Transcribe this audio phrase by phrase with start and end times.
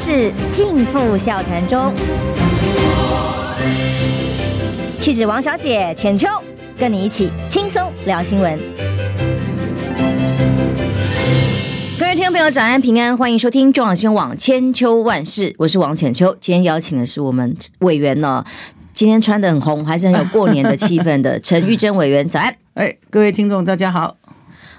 [0.00, 1.92] 是尽付笑谈中。
[5.00, 6.28] 气质王小姐浅秋，
[6.78, 8.56] 跟你一起轻松聊新闻。
[11.98, 16.36] 各位听众朋友，早安平安，欢迎收听中广新闻网千秋万事，我是王浅秋。
[16.40, 18.44] 今天邀请的是我们委员呢，
[18.94, 22.54] 今天穿得很红，还是很有过年的气氛的陈玉珍委员，早安。
[22.74, 24.16] 哎，各位听众，大家好。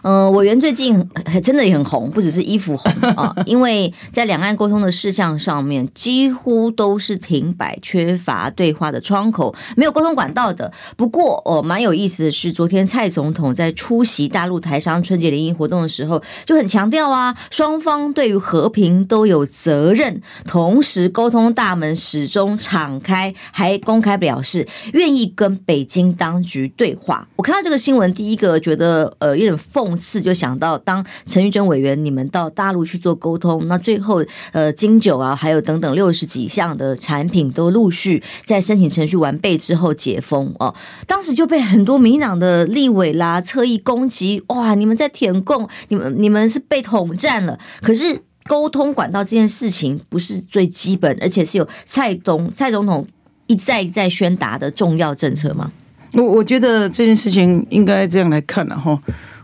[0.02, 1.08] 呃，委员最近
[1.44, 10.72] 真的也很红，不只是衣服红啊， 因为在两岸沟通的事项上面，几乎都是停摆，缺乏对话的窗口，没有沟通管道的。
[10.96, 27.28] 不过哦，蛮有意思的是，昨天蔡总统在出席大陆台商春节联谊活动的时候，就很强调啊，双方对于和平都有责任，同时沟通大门始终敞开，还公开表示愿意跟北京当局对话。
[27.36, 29.89] 我看到这个新闻，第一个觉得呃有点讽。
[29.96, 40.74] 次就想到，当陈玉珍委员你们到大陆去做沟通，那最后呃金九啊，还有等等六十几项的产品都陆续在申请程序完备之后解封哦。
[41.08, 44.76] 当时就被很多民党的立委啦侧翼攻击，哇！
[44.76, 47.58] 你们在舔共，你们你们是被统战了。
[47.82, 53.06] 可是沟通管道这件事情不是最基本，而且是有蔡总蔡总统
[53.48, 55.72] 一再一再宣达的重要政策吗？
[56.14, 59.00] 我我觉得这件事情应该这样来看了哈。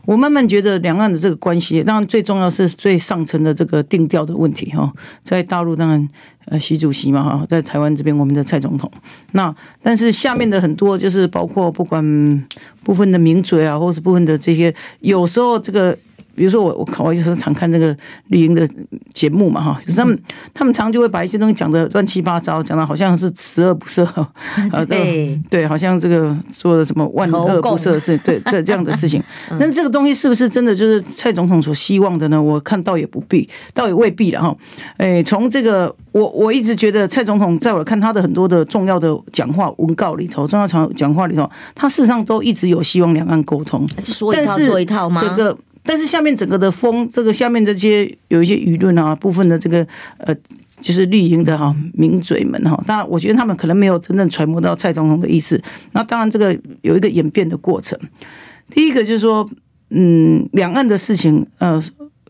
[0.05, 4.91] 我慢慢觉得两岸的这个关系，当然最重要是最上层的这个定调的问题哈。
[5.23, 6.09] 在大陆当然
[6.45, 8.91] 呃习主席嘛哈，在台湾这边我们的蔡总统。
[9.31, 12.47] 那但是下面的很多就是包括不管
[12.83, 15.97] 部分的名嘴啊，或是部分的这些，有时候这个。
[16.35, 17.95] 比如说我我我有时候常看那个
[18.27, 18.67] 绿营的
[19.13, 20.19] 节目嘛哈，就是他们
[20.53, 24.29] 他们常就会把一些东西讲的乱七八糟，讲的好像是十恶不赦啊，
[24.87, 29.23] 对对，好像这个做了什么万恶不赦是对这这样的事情。
[29.59, 32.41] 但是这个东西是不是真的就是蔡总统所希望的呢？
[32.41, 34.55] 我看倒也不必，倒也未必了哈。
[34.97, 45.21] 哎，从这个我我一直觉得蔡总统在我看他的很多的重要的讲话文告里头，重要场讲话里头，他事实上都一直有希望两岸沟通，说一套做一套吗？
[45.21, 45.57] 这个。
[45.85, 49.85] 但是下面整个的风，这个下面这些有一些舆论啊，部分的这个
[50.17, 50.35] 呃，
[50.79, 55.61] 就是绿营的哈名嘴们哈，当然我觉得他们可能没有真正揣摩到蔡总统的意思。
[55.91, 57.97] 那当然这个有一个演变的过程。
[58.71, 59.47] 第一个就是说，
[59.91, 61.79] 嗯，两岸的事情，呃，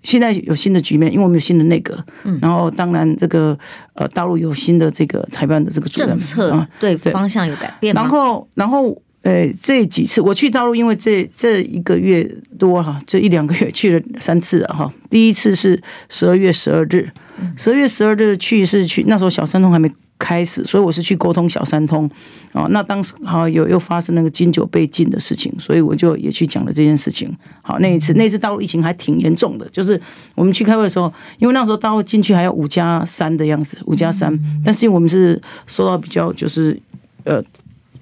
[0.04, 1.98] 现在有新的局面，因为我们有新的内阁，
[2.42, 3.58] 然后当然这个
[3.94, 7.96] 呃大陆有新的这个台湾的这个政策啊，对方向有改变。
[7.96, 9.02] 然后，然后。
[9.26, 12.24] 呃，这几次我去大陆，因为这这一个月
[12.60, 14.94] 多哈， 这一两个月去了三次了哈。
[15.10, 17.10] 第一次是十二月十二日，
[17.58, 22.08] 十二月十二日去是去那时候小三通还没开始，所以我是去沟通小三通
[22.54, 22.68] 啊。
[22.70, 27.36] 那当时好有又发生那个金九被禁的事情，所以我就也去讲了这件事情。
[27.64, 30.00] 好，那一次那次大陆疫情还挺严重的，就是
[30.36, 36.80] 我们去开会的时候，因为那时候大陆进去还要五加三的样子，五加三，但是我们是收到比较就是
[37.24, 37.44] 呃。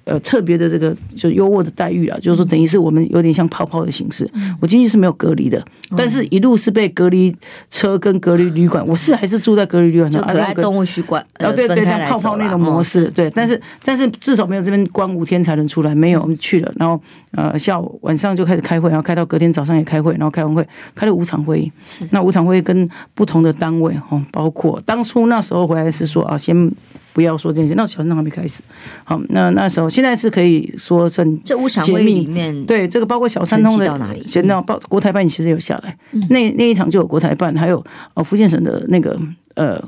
[0.04, 4.30] 呃，特别的这个就优渥的待遇啊，就是说等于是我们有点像泡泡的形式。
[4.60, 5.64] 我进去是没有隔离的，
[5.96, 7.34] 但是一路是被隔离
[7.70, 17.00] 车跟隔离旅馆，我是还是住在隔离旅馆，就可爱动物区馆，啊对对，像泡泡那种模式，对，但是但是至少没有这边关五天才能出来，没有我们去了，然后
[17.32, 21.72] 呃下午晚上就开始开会，然后开到隔天早上也开会，然后开完会开了五场会议，
[22.10, 26.70] 那五场会议跟不同的单位哈，包括当初那时候回来是说啊先。
[27.14, 28.60] 不要说这件事，那小三通还没开始。
[29.04, 37.82] 好，那那时候现在是可以说算这五场会议里面，对这个包括小三通的，先到报国台办其实有下来，嗯、那那一场就有国台办，还有
[38.14, 39.16] 呃福建省的那个
[39.54, 39.80] 呃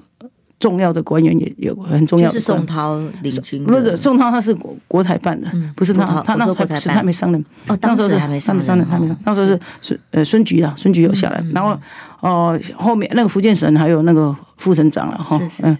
[0.61, 2.33] 重要的官员也有很重要的。
[2.33, 7.45] 就是宋涛领军，不是宋涛他是国国台办的，嗯、不是他他那时候还是他还没上任。
[7.67, 11.71] 哦，当时还没上任，还没上，那时候是孙呃孙局啊，孙局有下来，嗯、然后
[12.21, 15.65] 哦、呃、后面那个福建省还有那个副省长了哈，嗯。
[15.65, 15.79] 呃，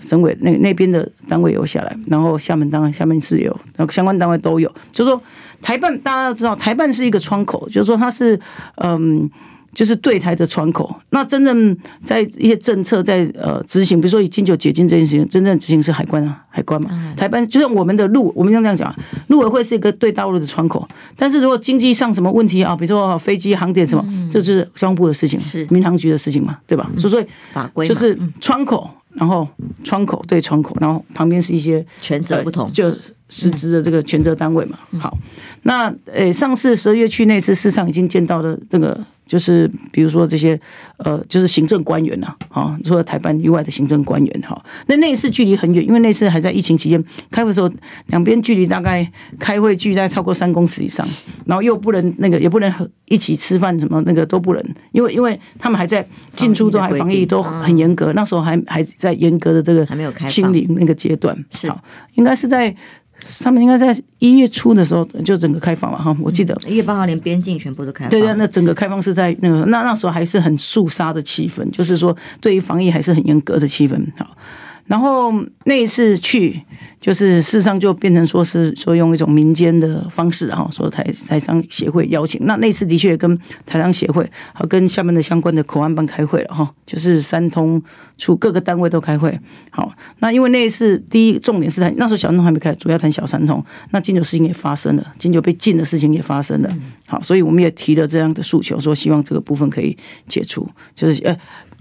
[0.00, 4.72] 省委那那边的单位有下来，然后厦门当然厦门是有，然后相关单位都有。
[4.90, 5.20] 就是说，
[5.60, 8.38] 台办大家要知道，台办是一个窗口，就是说它是
[8.76, 9.28] 嗯，
[9.74, 10.94] 就是对台的窗口。
[11.10, 17.12] 那真正在一些政策在呃执行，比如说以金九解禁这件事情，真正执行是海关啊，海关嘛。
[17.16, 18.94] 台办就像我们的路，我们要这样讲，
[19.28, 20.86] 陆委会是一个对大陆的窗口。
[21.16, 26.90] 但是如果经济上什么问题啊，比如说飞机航点什么，这就是商务部的事情，是民航局的事情嘛，对吧？
[26.98, 28.90] 所以法规就是窗口。
[29.14, 29.46] 然后
[29.84, 32.90] 窗口对窗口，然后旁边是一些权责不同，就
[33.28, 34.78] 实质的这个权责单位嘛。
[34.98, 35.16] 好，
[35.62, 38.98] 那呃，上次十二月去那次，事实上已经见到了这个，
[39.32, 40.60] 就是比如说这些
[40.98, 44.62] 呃，就是行政官员呐，啊，除了台办以外的行政官员哈。
[44.88, 47.70] 那那次距离很远，因为那次还在疫情期间开会的时候，
[48.08, 51.08] 两边距离大概开会距离大概超过三公尺以上，
[51.46, 54.62] 然后又不能那个也不能一起吃饭，什么那个都不能，
[54.92, 61.72] 因为因为他们还在进出都还防疫都很严格，那时候还还在严格的这个还没有清零那个阶段，是，
[62.16, 62.76] 应该是在。
[63.42, 68.10] 他们应该在一月初的时候就整个开放了哈，我记得一月八号连边境全部都开放。
[68.10, 74.28] 对对，那整个开放是在那个那那时候还是很肃杀的气氛，就是说对于防疫还是很严格的气氛哈。
[74.86, 75.32] 然后
[75.64, 76.60] 那一次去，
[77.00, 82.44] 就是事实上就变成说是说用一种民间的方式哈，说台台商协会邀请。
[82.44, 87.80] 那那次的确跟台商协会和跟下面的相关的口岸办开会了哈，就是三通
[88.18, 89.38] 处各个单位都开会。
[89.70, 93.64] 好，那因为那一次第一重点是谈那时候小三通还没开，主要谈小三通。
[93.92, 96.76] 那金九事情也发生了，金九被禁的事情也发生了。
[97.06, 99.96] 好，所以我们也提了这样的诉求，说希望这个部分可以
[100.28, 101.36] 解除，就是呃。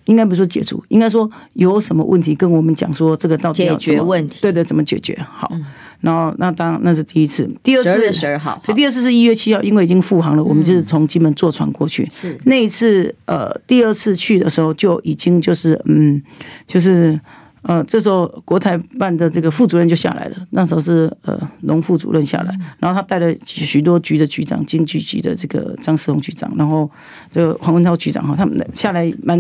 [0.06, 5.18] 应该不是说解除，应该说有什么问题跟我们讲说这个到底要解决问题，对对，怎么解决？
[5.30, 5.66] 好，嗯、
[6.02, 12.10] 然后那当然那是第一次，第二次十二月十二号，对，第二次是一月七号，因为已经复航了，我们就是从金门坐船过去。
[12.12, 16.22] 是、嗯、那一次，呃，第二次去的时候就已经就是嗯，
[16.68, 17.20] 就是。
[17.64, 20.38] 呃，这时候国台办的这个副主任就下来了。
[20.52, 26.90] 那时候是呃，龙副主任下来，然后他带了许多局的局长，经济局的这个张世宏局长，然后
[27.32, 29.40] 这个黄文涛局长哈，他们下来蛮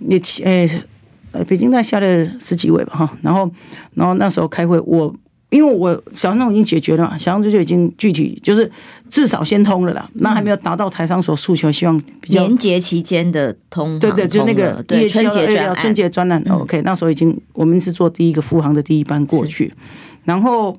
[0.00, 0.68] 也诶，
[1.32, 3.18] 呃，北京大概下来十几位吧哈。
[3.22, 3.50] 然后，
[3.94, 5.14] 然后那时候开会我。
[5.50, 8.70] 因为我小三通已经解决了嘛，小三通就已经具体就是
[9.08, 19.72] 至少先通了啦，那还没有达到台商所诉求，希望比较年节期间的通，对对，就那个对春节专春节专案，OK，那时候已经我们是做第一个复航的第一班过去，
[20.24, 20.78] 然后。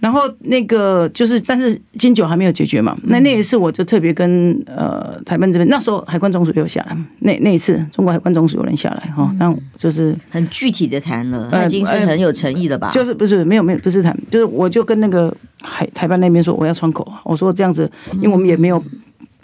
[0.00, 2.96] 然后那个就是，但是金九还没有解决嘛。
[3.04, 6.96] 那那一次我就特别跟呃台湾这边，那时候海关总署有下来。
[7.20, 12.90] 那那一次中国海关总署有人下来哈，那就是很具体的谈了，他已经是很有诚意的吧？
[12.92, 18.82] 就是不是没有没有不是谈，就是我就跟那个海台湾那边说我要窗口，我说这样子，因为我们也没有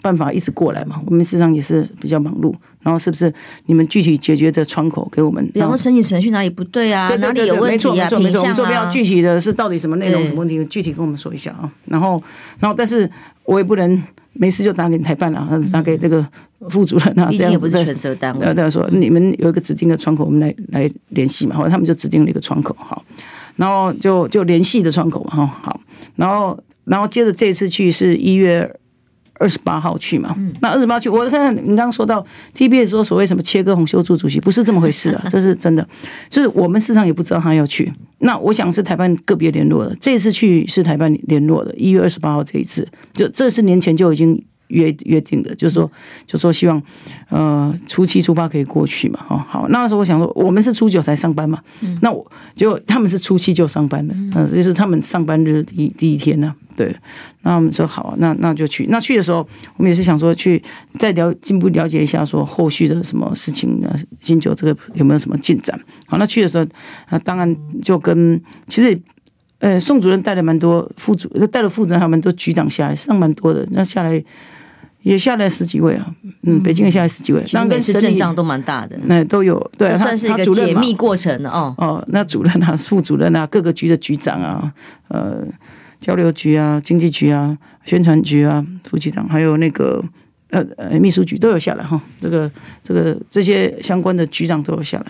[0.03, 2.53] 办法一直过来嘛，我们事实上也是比较忙碌。
[2.83, 3.33] 然后是不是
[3.67, 5.49] 你们具体解决的窗口给我们？
[5.55, 7.07] 然后申请程序哪里不对啊？
[7.07, 8.03] 对对对对，哪里有问题啊？
[8.03, 11.71] 没错没错没错，我们这边要具体的是到底什么内容、什么问题，具体跟我们说一下啊。
[11.85, 12.21] 然后，
[12.59, 13.09] 然后，但是
[13.45, 14.03] 我也不能
[14.33, 16.27] 没事就打给台办啊， 打给这个
[16.69, 18.45] 副主任啊，这样也不是权责单位。
[18.47, 21.55] 对对，说你们有一个指定的窗口，我们来来联系嘛。
[21.55, 23.01] 后来他们就指定了一个窗口，好，
[23.55, 25.79] 然后就就联系的窗口嘛，哈，好，
[26.17, 28.69] 然后然后接着这次去是一月。
[29.43, 30.33] 二十八号去嘛？
[30.61, 32.25] 那二十八去，我看你刚刚说到
[32.55, 35.85] TBS 说所谓什么切割洪秀柱主席，不是这么回事啊， 这是真的。
[36.29, 37.91] 就是我们市场也不知道他要去。
[38.19, 41.75] 那我想是台办个别联络的，这次去是台办联络的。
[41.75, 44.41] 一月二十八号这一次，就这是年前就已经
[44.73, 45.89] 约约定的，就是说，
[46.27, 46.81] 就说希望
[47.29, 49.19] 呃初七初八可以过去嘛。
[49.29, 51.59] 哦，好，那时候我想说，我们是初九才上班嘛，
[52.01, 52.25] 那我
[52.55, 56.53] 就他们是初七就上班了，嗯，这是他们上班日第一第一天呢。
[56.75, 56.95] 对，
[57.43, 58.87] 那我们说好，那那就去。
[58.89, 59.47] 那去的时候，
[59.77, 60.59] 我们也是想说去
[60.97, 63.93] 再了进一步了解一下，说后续的什么事情呢？
[64.19, 65.79] 金九这个有没有什么进展？
[66.07, 66.65] 好，那去的时候，
[67.11, 68.99] 那当然就跟其实，
[69.59, 73.63] 呃，宋主任带了蛮多副主，带了副主任还有蛮多局长下来，上蛮多的。
[73.69, 74.23] 那下来
[75.03, 77.43] 也下来十几位啊，嗯，北京也下来十几位。
[77.53, 81.73] 那每次阵仗都蛮大的，那都有，对，算是一个解密过程哦。
[81.77, 84.73] 哦，那主任啊，副主任啊，各个局的局长啊，
[85.09, 85.45] 呃。
[85.99, 90.03] 交流局啊，经济局啊，宣传局啊，副局长，还有那个
[90.49, 91.97] 呃呃秘书局都有下来哈。
[92.19, 92.51] 这个
[92.81, 95.05] 这个这些相关的局长都有下来。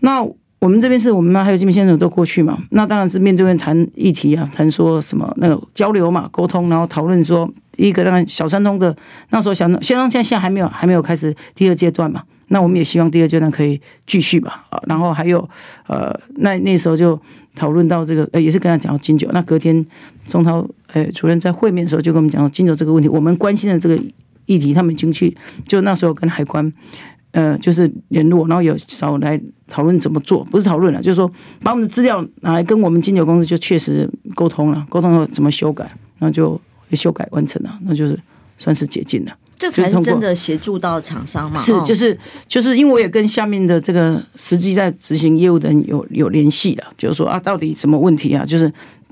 [0.00, 0.22] 那
[0.62, 2.56] 我们这边是我们还有金门先生都过去嘛？
[2.70, 8.96] 那当然是面对面谈议题啊，谈说什么那个交流嘛，沟通，然后讨论说第一个当然小三通的
[9.30, 12.22] 那时候小三通，现在现在还没有还没有开始第二阶段嘛。
[12.46, 15.48] 那我们也希望第二阶段可以继续吧，啊，然后还有，
[15.88, 17.20] 呃，那那时候就
[17.56, 19.28] 讨论到这个，呃，也是跟他讲到金九。
[19.32, 19.84] 那隔天，
[20.28, 24.00] 钟涛，呃，主任在会面的时候就跟我们讲到金九这个问题，我们关心的这个
[24.46, 26.72] 议题，他们已经去，就那时候跟海关，
[27.32, 31.30] 呃，就是联络，然后有找来讨论怎么做，不是讨论了，就是说
[31.62, 35.84] 把我们的资料拿来跟我们金九公司就确实沟通了，沟通后怎么修改，
[36.18, 36.60] 然后就
[36.92, 38.18] 修改完成了，那就是
[38.58, 39.32] 算是解禁了。
[39.56, 41.56] 这才是真的协助到厂商嘛？
[41.56, 48.44] 是，就是，就是因为我也跟下面的这个实际在执行业务的人有有联系了，就是说啊，到底什么问题啊？
[48.44, 48.70] 就是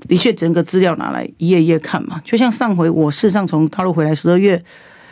[0.09, 2.19] 的确整个资料拿来一页一页看嘛。
[2.25, 4.61] 就像上回我事实上从大陆回来，十二月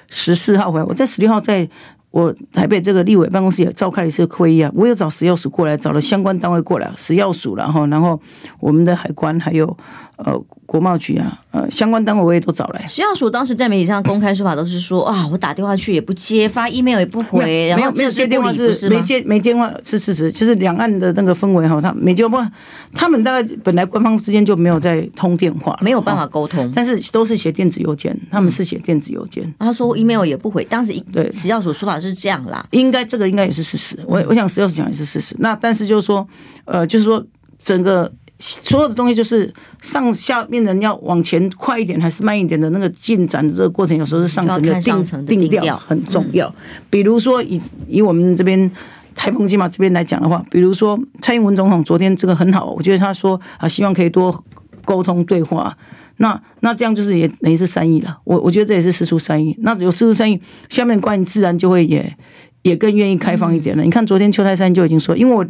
[0.10, 1.66] 十四号回来，我在十六号在
[2.12, 8.20] 我台北这个立委办公室也召开了一次会议啊，我有找食药署过来，找了相关单位过来，食药署然后然后
[8.60, 9.78] 我们的海关还有
[10.18, 11.40] 呃国贸局啊。
[11.52, 12.86] 呃，相关单位我也都找来。
[12.86, 20.32] 食药署当时在媒体上公开说法都是说啊，我打电话去也不接，发 email 也不回，没有然后没有接电话是，是没接没接电话是事实。
[20.32, 22.48] 其实两岸的那个氛围哈，他没接话，
[22.94, 29.44] 他们大概本来官方之间就没有在通电话，没有办法沟通，但是都是写电子邮件，他们是写电子邮件。
[29.44, 33.98] 嗯、他说 email 也不回，当时对食药署说法是这样啦，应该这个应该也是事实。
[34.06, 35.36] 我我想食药署讲也是事实。
[35.40, 36.28] 那但是就是说，
[36.66, 37.26] 呃，就是说
[37.58, 38.12] 整个。
[38.42, 46.54] 所有的东西就是上下面人要往前快一点还是慢一点的那个进展的这个过程，有时候是上层的定定调很重要。
[46.90, 48.72] 比如说以以我们这边
[49.14, 54.42] 台风金马这边来讲的话，比如说蔡英文总统昨天这个很好，我觉得他说啊，希望可以多
[54.86, 55.78] 沟通对话。
[56.16, 58.18] 那那这样就是也等于是善意了。
[58.24, 59.54] 我我觉得这也是释出善意。
[59.60, 62.16] 那有释出善意，下面关系自然就会也
[62.62, 63.84] 也更愿意开放一点了。
[63.84, 65.46] 你看昨天邱泰山就已经说，因为我。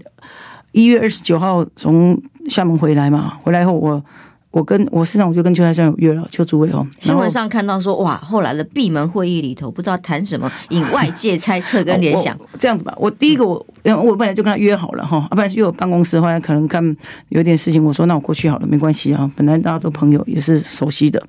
[0.71, 4.03] 一月二十九号从厦门回来嘛，回来后我
[4.51, 6.85] 我跟我市长我就跟邱台山有约了邱主委哦。
[6.99, 12.35] 新闻上看到说哇，后来的闭门会议里头不知道谈什么，引外界猜测跟联想。
[12.57, 16.83] 这样子吧，我第一个我我本来就跟他约好了哈，不然约我办公室，后来可能看
[17.29, 21.21] 有点事情，我说那我过去好了，没关系啊，本来大家都朋友也是熟悉的。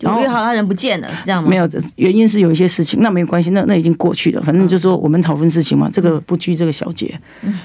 [0.00, 1.48] 然后约好他人不见了，是这样吗？
[1.48, 4.42] 没有，原因是有一些事情，那没有关系，那那已经过去了。
[4.42, 7.18] 反正就是说我们讨论事情嘛，这个不拘这个小节。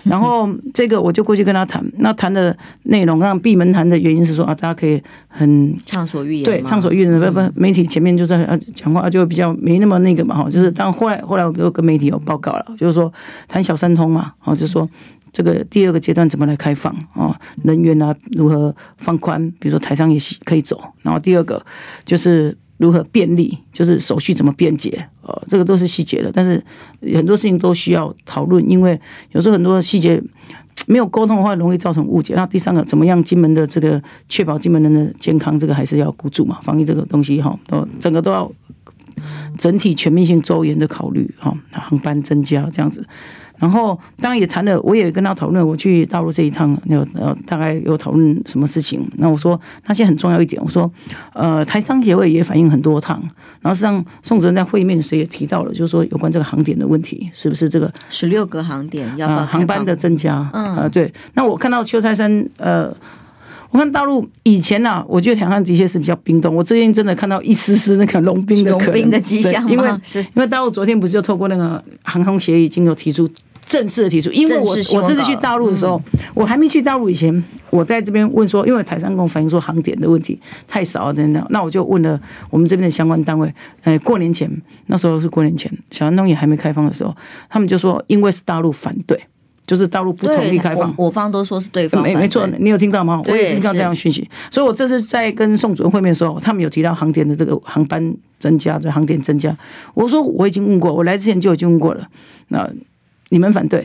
[0.04, 7.20] 然后这个我就过去跟他谈，那谈的内容让闭门谈的原因是说啊，大家可以很畅所欲言，对，畅所欲言。
[7.20, 13.12] 不不，媒体前面就是啊讲话就比较没那么那个嘛哈，就是但后来后来我就跟媒体有报告了，就是说
[13.48, 14.90] 谈小三通嘛，哦，就是说。
[15.34, 17.38] 这个第二个阶段怎么来开放啊？
[17.64, 19.52] 人员啊，如何放宽？
[19.60, 20.80] 比如说台商也是可以走。
[21.02, 21.66] 然后第二个
[22.06, 25.10] 就是如何便利，就是手续怎么便捷？
[25.24, 26.64] 呃，这个都是细节的，但是
[27.16, 29.00] 很多事情都需要讨论，因为
[29.32, 30.22] 有时候很多细节
[30.86, 32.36] 没有沟通的话，容易造成误解。
[32.36, 36.60] 那第三个，怎么样金门的这个确保金门人的健康，这个还是要顾住嘛？
[36.62, 38.52] 防疫这个东西哈，都整个都要
[39.58, 43.04] 整体全面性周延的考虑哈，航班增加这样子。
[43.64, 49.02] 然后当然也谈了，我也跟他讨论，我去大陆这一趟有呃大概有讨论什么事情。
[49.16, 50.92] 那我说那些很重要一点，我说
[51.32, 53.18] 呃台商协会也反映很多趟，
[53.62, 60.50] 然后实际上宋主任在会面时也提到了，就是说有关这个航点的问题，是不是这个十六个航点要呃航班的增加？
[60.52, 61.14] 嗯呃对。
[61.36, 62.94] 那我看到邱泰山呃，
[63.70, 73.30] 我看大陆以前呐、啊，我觉得两岸的确是比较冰冻，我最近真的看到一丝丝那个融冰的融 冰的迹象，因为是因为大陆昨天不是就透过那个航空协议已经有提出。
[73.66, 76.02] 正式的提出，因为我我这次去大陆的时候，
[76.34, 83.52] 我还没去大陆以前，我在这边问说，因为台商跟我反映说航点的问题太少了，真的，那我就问了我们这边的相关单位，
[83.84, 84.50] 哎，过年前
[84.88, 87.16] 那时候是过年前，小安东也还没开放的时候，
[87.50, 89.20] 他们就说，因为是大陆反对，
[89.66, 93.22] 就是大陆不同意开放，我方都说是对方没没错，你有听到吗？
[93.26, 99.56] 我也是听到这样讯息，所以我这次在跟宋主任会面的时候，他们有提到航点的这个航班增加，这航点增加，
[99.94, 102.08] 我说我已经问过，我来之前就已经问过了，
[102.50, 102.70] 那。
[103.34, 103.84] 你们反对，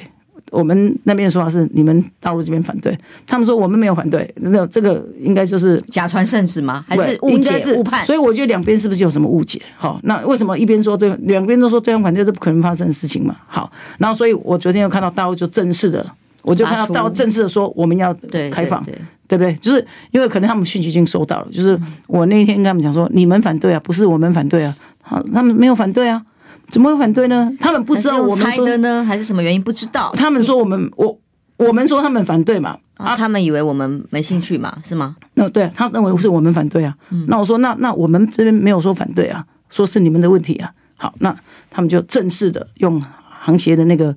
[0.51, 2.95] 我们那边说话是你们大陆这边反对，
[3.27, 6.85] 他们说我们没有反对，那这个应该就是假传圣旨吗？
[6.87, 8.05] 还是误解误判？
[8.05, 9.59] 所以我觉得两边是不是有什么误解？
[9.79, 13.35] 好，那为什么一边说对，两边都说对方反对，这不可能发生的事情嘛？
[13.47, 16.07] 好，然后所以我昨天又看到大陆就正式的，
[16.43, 18.15] 我就看到大陆正式的说我们要
[18.53, 19.55] 开放，对，对，对，对不对？
[19.63, 26.23] 就是因为可能他们讯息已经收到了，就是我那天跟他们讲说，你们反对啊，不是我们反对啊，好，他们没有反对啊。
[26.71, 27.51] 怎么会反对呢？
[27.59, 30.13] 他们不知道我们猜的呢，还是什么原因不知道？
[30.15, 31.19] 他们说我们我
[31.57, 35.17] 我们说他们反对嘛，啊，他们以为我们没兴趣嘛，是吗？
[35.35, 36.95] 那对，他认为是我们反对啊。
[37.27, 40.71] 那我说那那我们这边没有说反对啊，说是你们的问题啊。
[40.97, 41.35] 好，那
[41.71, 43.01] 他们就正式的用
[43.41, 44.15] 航协的那个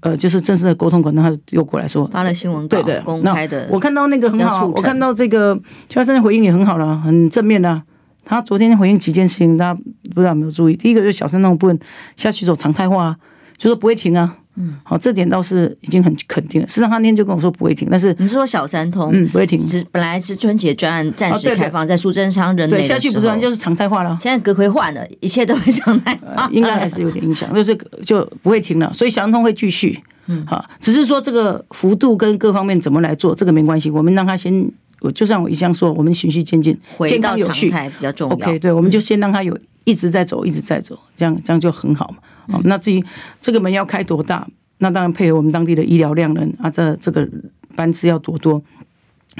[0.00, 3.68] 呃，就是正式的沟通管道，他又过来说发了新闻稿，对对，公开的。
[3.70, 5.54] 我看到那个很好，我看到这个
[5.88, 7.80] 邱先生回应也很好了，很正面的。
[8.26, 9.80] 他昨天回应几件事情，大家
[10.12, 10.76] 不知道有没有注意？
[10.76, 11.78] 第一个就是小三通部分
[12.16, 13.16] 下去走常态化，
[13.56, 14.36] 就说不会停啊。
[14.58, 16.66] 嗯，好，这点倒是已经很肯定了。
[16.66, 24.16] 事实上，他那天就跟我说不会停，但是你说小三通，嗯，不会停，只本来是春节专案暂时开放在苏贞昌人对，下去不是就是常态化了。
[24.18, 28.90] 现在阁揆换了，一切都会常态化， 应该还是有点影响，就是就不会停了。
[28.94, 34.68] 所以小三通会继续，嗯，好，只是说这个幅度跟各方面怎么来做，这个没关系，我们让他先。
[35.06, 38.34] 我就像我一向说，我们循序渐进，健康有序比较重要。
[38.34, 42.18] OK，对，我们就先让他有一直在走，一直在走，这样这样就很好嘛。
[42.52, 43.02] 好，那至于
[43.40, 44.46] 这个门要开多大，
[44.78, 47.28] 那当然配合我们当地的医疗量能啊，这这个
[47.76, 48.60] 班次要多多，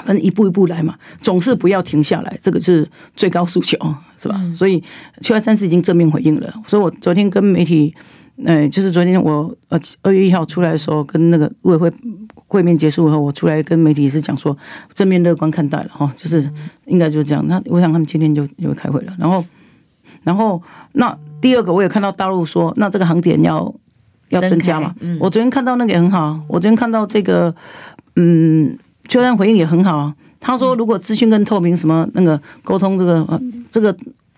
[0.04, 3.76] 反正一步一步来嘛，总是不要停下来，这个是最高诉求，
[4.16, 4.40] 是吧？
[4.54, 4.82] 所以
[5.20, 6.54] 邱泰山是已经正面回应了。
[6.68, 7.94] 所以我昨天跟媒体，
[8.44, 11.92] 呃，就是昨天我呃二月一号出来的时候，跟那个陆委会。
[12.48, 14.56] 会面结束以后，我出来跟媒体也是讲说
[14.94, 16.48] 正面乐观看待了哈，就是
[16.84, 17.44] 应该就是这样。
[17.48, 19.12] 那我想他们今天就就会开会了。
[19.18, 19.44] 然后，
[20.22, 20.62] 然后
[20.92, 23.74] 那第二个我也看到大陆说，那这个航点要
[24.28, 24.94] 要增加嘛。
[25.00, 27.52] 嗯，我昨天看到那个也很好，我昨天看到这个，
[28.14, 28.78] 嗯，
[29.08, 30.12] 邱安回应也很好。
[30.38, 33.94] 他说如果资讯跟透明什么那个沟通这个这个，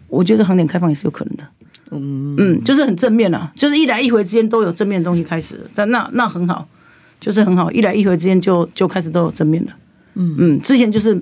[0.09, 1.45] 我觉得航点开放也是有可能的。
[1.90, 6.66] 嗯嗯，就是很正面啊，就是一来一回之间都有正面的东西开始，但那那很好，
[7.21, 9.73] 就是很好，一来一回之间就就开始都有正面的。
[10.14, 11.21] 嗯嗯，之前就是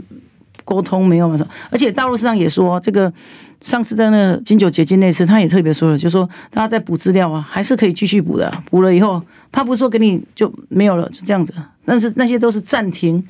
[0.64, 1.36] 沟通没有嘛，
[1.70, 3.12] 而且大陆上也说这个
[3.60, 11.52] 上次在那金九结晶那次，他也特别说了，就说大家在补资料啊，还是可以继续补的，补了以后他不是说给你就没有了，就这样子，
[11.84, 13.22] 但是那些都是暂停。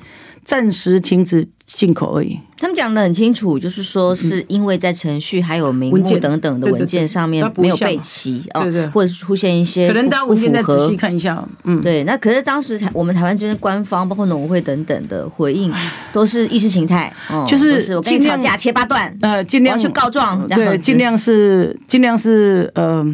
[0.43, 2.39] 暂时停止进口而已。
[2.59, 11.47] 他们讲的很清楚，就是说是因为在程序还有名目等等的文件上面没有备齐哦，对对，或者是出现一些可能大家文件再仔细看一下。
[11.65, 12.03] 嗯，对。
[12.05, 15.71] 那可是当时台我们台湾这边官方包括农会等等的回应
[16.11, 23.05] 都是意识形态，哦，就是我跟你吵架切八段，呃，尽量去告状，对，尽量是尽量是呃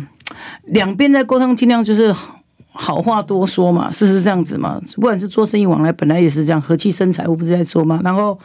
[0.68, 2.16] 两边在沟通，尽量就是。
[2.74, 4.82] 好话多说嘛，事实这样子嘛？
[4.96, 8.02] 不管是做生意往来，本来也是这样，和气生财，我不是在说嘛。
[8.04, 8.38] 然后，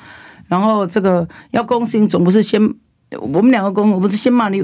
[0.48, 2.62] 然后这个要公信，总不是先
[3.20, 4.62] 我们两个公，我不是先骂你。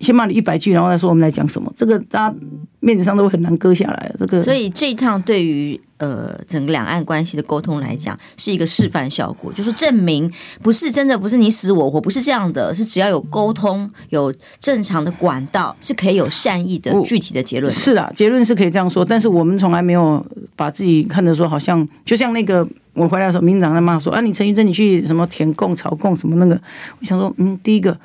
[0.00, 2.34] 先骂你一百句，然后再说我们来讲什么，这个大家
[2.80, 4.14] 面子上都会很难割下来。
[4.18, 10.30] 这个，所以这一趟对于呃整个两岸关系的沟通来讲，是一个示范效果，就是证明
[10.62, 17.72] 不是真的不是你死我活，不是这样的，是只要有沟通，有正常的管道，是可以有善意的具体的结论。
[17.72, 20.24] 是啊，结论是可以这样说，但是我们从来没有
[20.56, 26.60] 把自己看得说好像，就像那个我回来的时候，民进党在骂说啊，你陈玉珍你去什么填供、朝共什么那个，
[27.00, 27.96] 我想说，嗯，第一个，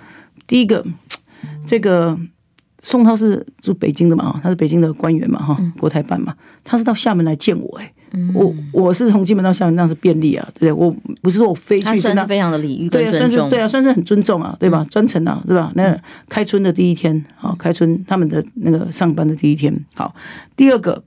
[0.47, 0.85] 第一个。
[1.65, 2.17] 这个
[2.79, 4.39] 宋涛是住北京的嘛？
[4.41, 5.41] 他是北京的官员嘛？
[5.41, 10.87] 哈，国台办嘛，他是到厦门来见我哎、欸，我我是从金门到厦门，那是便利啊，对不对？
[10.87, 14.85] 我不是说我飞去，他算是非常的礼遇，对，算是对啊，算是很尊重啊，对吧？
[14.89, 15.71] 专程啊，是吧？
[15.75, 15.97] 那
[16.29, 20.15] 开春的第一天，好，开春他们的那个上班的第一天，好，
[20.55, 21.03] 第二个，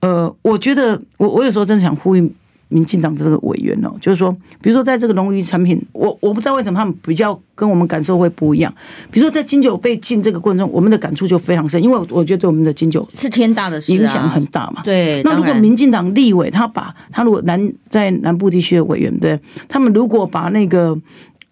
[0.00, 2.32] 呃，我觉得我我有时候真的想呼吁。
[2.74, 8.74] 民进党的这个委员哦，就是说，比如说在这个农渔产品，我我不知道为什么他们比较跟我们感受会不一样。
[9.12, 14.82] 比如说在金九被禁这个过程中，我们的感触就非常深，因为我觉得对我们的金九是天大的事，影响很大嘛。
[14.82, 19.38] 对，那如果民进党立委他把他如果南在南部地区的委员，对，
[19.68, 20.98] 他们如果把那个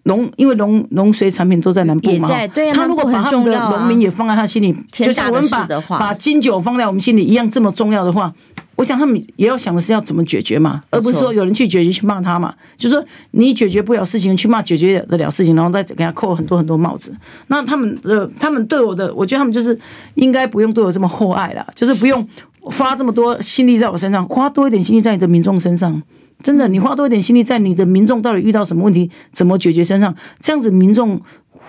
[0.03, 8.35] 农，因为农农水产品都在南部嘛，对啊，他如果把他们的农民也放在他心里，就像我们把把金九放在我们心里一样这么重要的话。
[8.83, 12.53] 我想他们也要想的是要怎么解决嘛，而不是说有人去解决去骂他嘛。
[12.77, 17.15] 就是说你解决不了事情，去骂解决得了事情，然后再给他扣很多很多帽子。
[17.47, 19.79] 那他们的他们对我的，我觉得他们就是
[20.17, 22.27] 应该不用对我这么厚爱了，就是不用
[22.61, 26.03] 花这么多心力在我身上，花多一点心力在你的民众身上。
[26.43, 31.21] 真的，你花多一点心力在你的民众到底遇到什么问题，怎么解决身上，这样子民众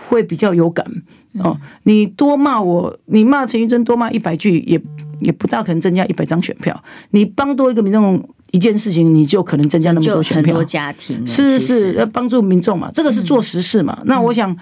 [0.10, 0.86] 会比较有感
[1.40, 1.58] 哦。
[1.84, 4.82] 你多骂我，你骂陈玉珍多骂一百句也。
[5.20, 6.84] 也不大可能增加一百张选票。
[7.12, 10.54] 你帮多一个民众一件事情，你就可能增加那么多选票。
[10.54, 13.98] 很多家庭是是是要帮助民众嘛，这个是做实事嘛。
[14.02, 14.54] 嗯、那我想，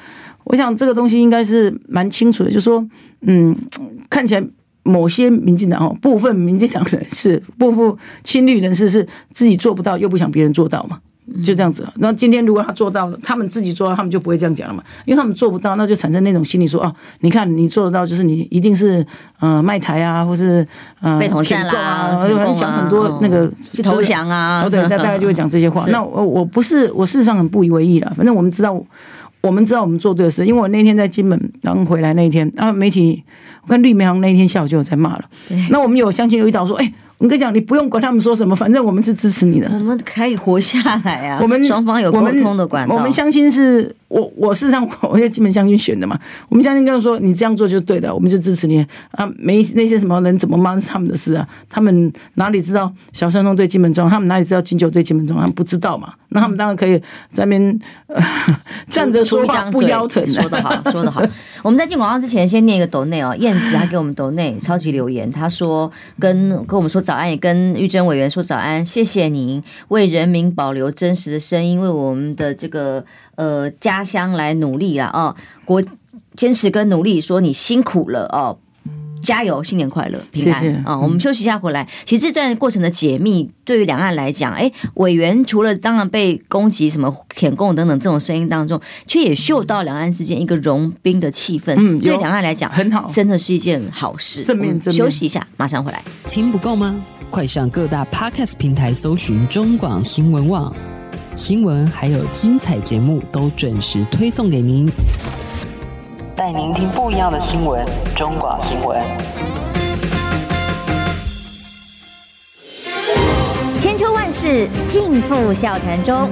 [0.44, 2.88] 我想这个东西应该是蛮清楚的，就是说，
[3.22, 3.56] 嗯，
[4.08, 4.44] 看起来
[4.84, 11.00] 某些民进党哦，部分民进党人士、部分亲绿人士是自己做不到，又不想别人做到嘛。
[11.44, 19.06] 就这样子，那今天如果他做到了，他们自己做到，他们就不会这样讲了嘛，因为他们做不到，那就产生那种心理说，哦，你看你做得到，就是你一定是
[19.39, 20.65] 呃卖台啊，或是
[21.00, 25.86] 呃被统战啦，啊，讲很多那个去投降啊，哦对，那大概就会讲这些话。
[25.91, 28.82] 那我我不是我事实上很不以为意了，反正我们知道，
[29.41, 33.24] 我们知道我们做对的事，因为我那天在金门刚回来那一天，啊媒体
[33.63, 35.26] 我看绿媒行那一天下午就有在骂了，
[35.70, 36.94] 那我们有相亲有一道说，哎。
[37.22, 39.70] 我跟你讲，你不用管他们说什么，反正我们是支持你的。
[39.72, 41.40] 我们可以活下来啊！
[41.40, 42.96] 我们双方有沟通的管道。
[42.96, 46.20] 我们相亲是我，我事实上我在金门乡亲选的嘛。
[46.50, 49.32] 我们相信跟他说，你这样做就对的，我们就支持你啊。
[49.38, 51.48] 没那些什么人怎么骂是他们的事啊。
[51.70, 54.10] 他们哪里知道小山东对金门中？
[54.10, 55.38] 他们哪里知道金九对金门中？
[55.38, 56.14] 他们不知道嘛。
[56.30, 56.98] 那他们当然可以
[57.32, 58.24] 在那边、呃、
[58.90, 60.26] 站着说话不腰疼。
[60.26, 61.22] 说得好，说得好。
[61.63, 63.36] 我们在进广告之前，先念一个抖内哦。
[63.39, 73.04] 燕子她给我们抖内超级留言，他说跟跟我们说早安，也跟玉珍委员说早安，谢谢您为人民保留真实的声音，为我们的这个
[73.36, 75.84] 呃家乡来努力了哦，国
[76.36, 78.58] 坚持跟努力，说你辛苦了哦。
[79.22, 81.00] 加油，新年快乐，平安啊、哦！
[81.02, 81.88] 我们休息一下，回来。
[82.06, 91.74] 其实这段过程的解密，对于两岸来讲，哎，委员除了当然被攻击、什么舔共等等这种声音当中，却也嗅到两岸之间一个融冰的气氛。
[91.78, 94.44] 嗯，对两岸来讲，很好，真的是一件好事。
[94.44, 94.94] 正面，正面。
[94.94, 96.04] 休息一下，马上回来。
[96.28, 97.00] 听不够吗？
[97.30, 100.76] 快上各大 Podcast 平台搜寻中广新闻网
[101.38, 104.92] 新闻，还有精彩节目都准时推送给您，
[106.42, 107.86] 带您听不一样的新闻。
[108.16, 109.00] 中广新闻，
[113.80, 116.28] 千秋万世尽付笑谈中。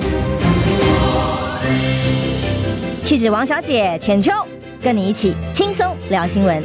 [3.03, 4.31] 气质王小姐浅秋，
[4.81, 6.63] 跟你一起轻松聊新闻。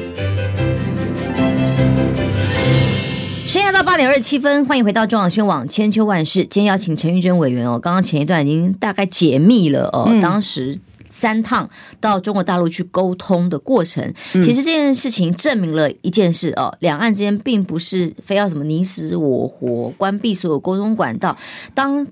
[3.46, 6.46] 现在到八点二十七分，欢迎回到中广新闻网千秋万世。
[6.46, 10.78] 今天邀请陈玉珍委员哦，刚刚前一段已经大概解密了哦，嗯、当时
[11.14, 14.02] 三趟到中国大陆去沟通的过程。
[14.32, 21.36] 嗯、其实这件事情证明了一件事哦，两岸之间并不是非要什么你死我活，关闭所有沟通管道。
[21.72, 22.04] 当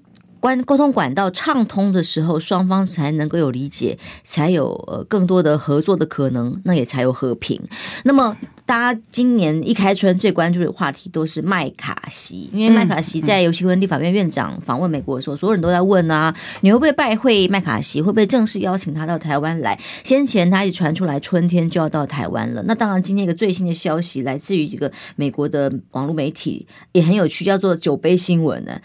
[0.43, 7.63] 关沟通管道畅通的时候，双方才能够有理解，才有呃更多的合作的可能，那也才有和平。
[8.03, 18.03] 那么，大家今年一开春最关注的话题都是麦卡锡，因为麦卡锡在游锡堃立法院院长访问美国的时候，所有人都在问啊，你会不会拜会麦卡锡？
[18.03, 19.79] 会不会正式邀请他到台湾来？
[20.03, 22.65] 先前他一直传出来春天就要到台湾了。
[22.67, 28.81] 那当然，今天一个最新的消息来自于这个美国的网络媒体，也很有趣，叫做“酒杯新闻”呢。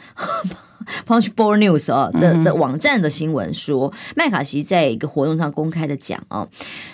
[1.05, 6.47] Punchbowl News 啊的的网站的新闻说，麦卡锡在一个活动上公开的讲哦，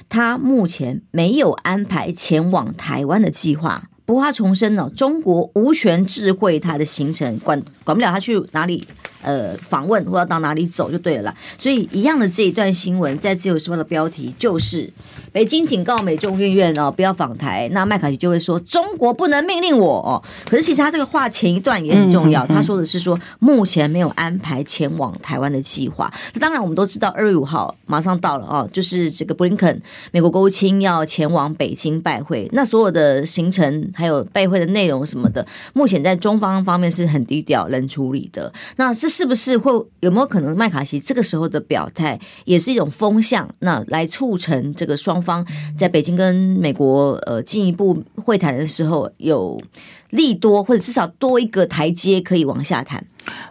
[0.10, 3.89] 他目前没有安排前往台湾的计划。
[4.06, 8.86] 不过他重申了，中国无权智慧他的行程，管管不了他去哪里。
[9.23, 11.36] 呃，访问或要到哪里走就对了啦。
[11.57, 14.91] 所以一样的这一段新闻，在自由时报的标题就是
[15.31, 17.69] 北京警告美众院院哦，不要访台。
[17.71, 20.21] 那麦卡锡就会说中国不能命令我哦。
[20.45, 26.13] 可是其实他这个话前一段也很重要，他说的是说目前没有安排前往台湾的计划。
[26.39, 29.81] 当然我们都知道二月五号马上到了哦，就是这个布林肯
[30.12, 32.49] 美国国务卿要前往北京拜会。
[32.51, 38.51] 那所有的行程还有拜会的内容什么的，目前在中方方面是很低调冷处理的。
[38.75, 39.12] 那是。
[39.15, 43.47] 是不是会有没有可能麦卡锡这个时候的表态也是一种风向？
[43.60, 45.45] 那来促成这个双方
[45.78, 49.62] 在北京跟美国呃进一步会谈的时候有
[50.10, 53.06] 利多，或者至少多一个台阶可以往下谈。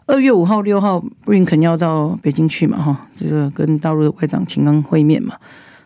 [0.06, 2.82] 二月五号、六号，布林肯要到北京去嘛？
[2.82, 5.36] 哈，这个跟大陆的外长秦刚会面嘛？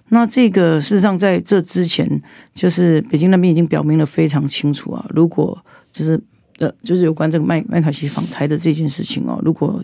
[0.09, 2.23] 那这个事实上在这之前，
[2.55, 5.63] 就是北京那边已经表明了非常清楚啊，如果
[5.93, 6.19] 就是。
[6.59, 9.83] 呃，就是有关这个麦麦卡锡访台的这件事情哦，如果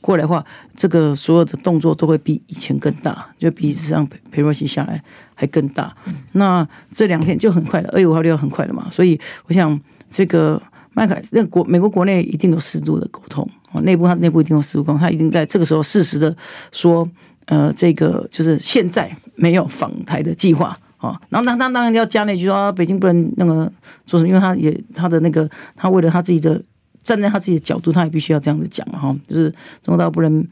[0.00, 0.44] 过来的话，
[0.76, 5.02] 这个所有的动作都会比以前更大，就比实际上裴佩洛西下来
[5.34, 5.94] 还更大。
[6.32, 9.80] 那这两天就很快了，二月五号六号很快了嘛，所以我想
[10.10, 16.36] 这个麦卡那国美国国内一定有适度的沟通哦，内部他内部一定有适度沟通，他一定在这个时候适时的
[16.70, 17.08] 说，
[17.46, 20.78] 呃，这个就是现在没有访台的计划。
[21.00, 23.70] 哦，然后当当当然要加那句说，北京不能那个
[24.06, 26.62] 做什么，因为他也他的那个，他为了他自己的
[27.02, 29.50] 站在他自己的角度，他也必须要这样子讲哈，就是
[29.82, 30.46] 中国大陆不能，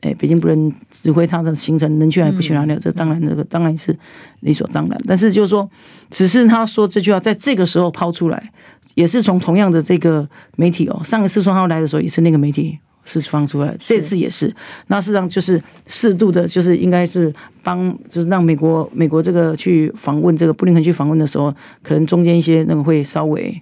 [0.00, 3.96] 哎，北京不能指挥他的行程能去哪里不去哪里，这当然这个当然是
[4.40, 5.00] 理所当然。
[5.06, 5.70] 但是就是说，
[6.10, 8.52] 只是他说这句话在这个时候抛出来，
[8.94, 12.78] 也是从同样的这个媒体哦，上一次说他要来的时候也是那个媒体。
[13.04, 14.32] 是放出来，这次也是。
[14.32, 23.60] 是那事实上就是适度的，就是应该是帮，就是让美国美国这个去访问这个布林肯去访问的时候，可能中间一些那个会稍微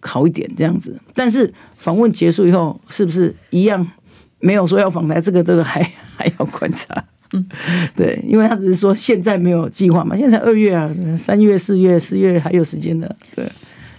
[0.00, 0.96] 好一点这样子。
[1.12, 3.86] 但是访问结束以后，是不是一样
[4.38, 5.20] 没有说要访台？
[5.20, 5.82] 这个这个还
[6.16, 7.04] 还要观察。
[7.32, 7.46] 嗯，
[7.96, 13.44] 对，因为他只是说现在没有计划嘛，现在才二月啊，三月、四月、四月还有时间的，对。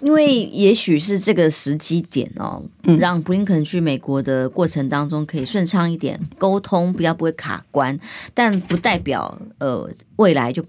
[0.01, 2.61] 因为也许是这个时机点哦，
[2.99, 7.97] 让布林肯去美国的过程当中可以顺畅一点沟通，比较不会卡关，
[8.33, 10.63] 但不代表呃未来就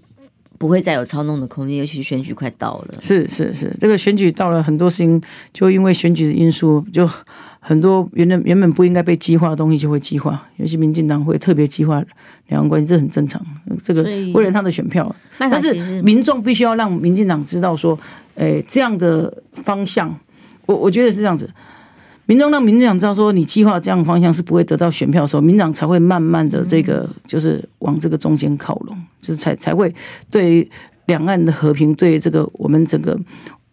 [0.57, 1.77] 不会再有操弄的空间。
[1.77, 7.09] 尤其是选举快到了，是是是，这个选举到了，很多事情就因为选举的因素就。
[7.65, 12.03] 很多原本原本不应该被激化的东西就会激化，尤其民进党会特别激化
[12.49, 13.41] 两岸关系，这很正常。
[13.81, 17.97] 这个为了他的选票，但是民众必须要让民进党知道说，
[18.35, 20.15] 诶，这样的方向，
[20.65, 21.49] 我我觉得是这样子。
[22.25, 29.93] 民众让民进党知道说，你计划这样的方向是不会得到选票的时候，民进党才会慢慢的这个就是往这个中间靠拢，就是才才会
[30.31, 30.69] 对
[31.07, 33.19] 两岸的和平，对这个我们整个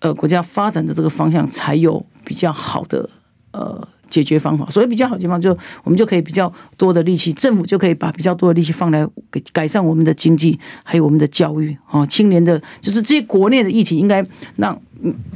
[0.01, 3.09] 呃国家发展的这个方向才有比较好的。
[3.53, 14.23] 呃，解决方法，所以比较好的地方，就我们就可以比较多的力气，政府就可以把比较多的力气放来给改善我们的经济，还有我们的教育啊，青年的，就是这些国内的疫情，应该
[14.57, 14.79] 让，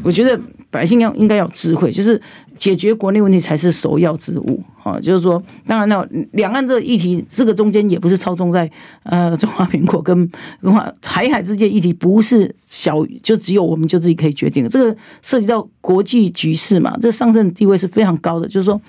[0.02, 0.38] 我觉得
[0.74, 2.20] 百姓要应该要智慧，就是
[2.58, 8.68] 解决国内问题才是首要之务哦，就是说，当然了，两岸这议题，这个中间也不是操纵在
[9.04, 10.28] 呃中华民国跟
[10.60, 18.80] 跟台海之间议题，不是小就只有我们就自己可以决定，这个涉及到国际局势嘛，这上升地位是非常高的，就是说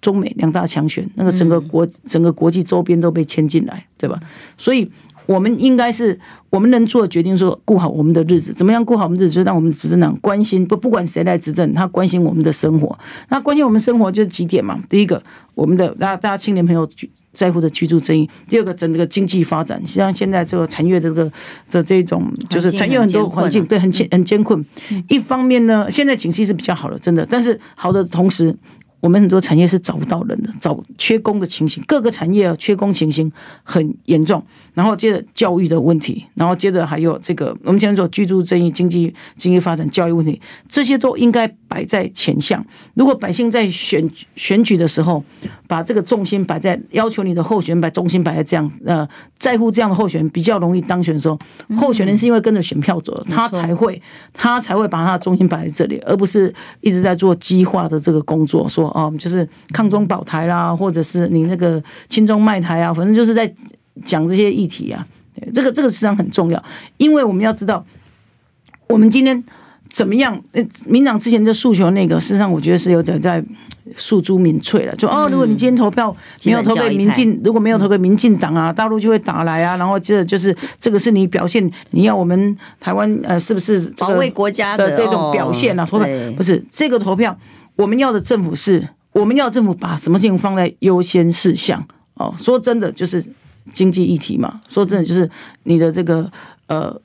[0.00, 4.18] 中美两大强权，那个整个国整个国际周边都被牵进来，对吧？
[4.56, 4.90] 所以。
[5.26, 6.18] 我们应该是
[6.50, 12.98] 我们能做的决定，说过好我们的日子，怎么样过好我们日子，就让我们的执政党关心不不管谁来执政，他关心我们的生活。
[13.28, 14.78] 那关心我们生活就是几点嘛？
[14.88, 15.22] 第一个，
[15.54, 16.88] 我们的大家大家青年朋友
[17.32, 21.32] 在乎的居住正义；第二个，整个经济发展，像现在这个产业的这个
[21.70, 24.64] 的这种，就是产业很多环境对很艰很艰困。
[25.08, 28.54] 一方面呢，现在景气是比较好的，真的，但是好的同时。
[29.04, 33.30] 我们很多产业是找不到人的，找缺工的情形，各个产业缺工情形
[33.62, 34.42] 很严重。
[34.72, 42.64] 然后接着教育的问题，然后接着还有这个我们讲说居住正义、经济经济发展、教育问题，这些都应该摆在前项。
[42.94, 45.22] 如果百姓在选选举的时候，
[45.68, 49.06] 把这个重心摆在要求你的候选人把重心摆在这样呃
[49.38, 51.38] 在乎这样的候选人比较容易当选的时候，
[51.76, 54.00] 候选人是因为跟着选票走，他才会
[54.32, 58.93] 他才会把他的重心摆在这里，而不是一直在做激化的这个工作说。
[58.94, 63.52] 啊，就是抗中保台啦，或者是你那个亲中卖台啊，反正就是在
[64.04, 65.04] 讲这些议题啊。
[65.52, 66.64] 这个这个实际上很重要，
[66.96, 67.84] 因为我们要知道，
[68.86, 69.42] 我们今天
[69.88, 70.40] 怎么样？
[70.52, 73.44] 呃，民党之前的诉求那个，事实上我觉得是有点在
[73.96, 74.94] 诉诸民粹了。
[74.94, 79.76] 就哦，如果你今天投票没有投给民进，如果没有投给民进党啊，大陆就会打来啊。
[79.76, 85.84] 然后接着就是这个是你表现，你要我们台湾呃，是不是保卫国家的这种表现啊？
[85.84, 87.36] 投票不是这个投票。
[87.76, 91.84] 我们要的政府是，我们要政府把什么事情放在优先事项
[92.14, 92.34] 哦。
[92.38, 93.24] 说真的，就是
[93.72, 94.60] 经济议题嘛。
[94.68, 95.28] 说真的，就是
[95.64, 96.30] 你的这个
[96.68, 97.00] 呃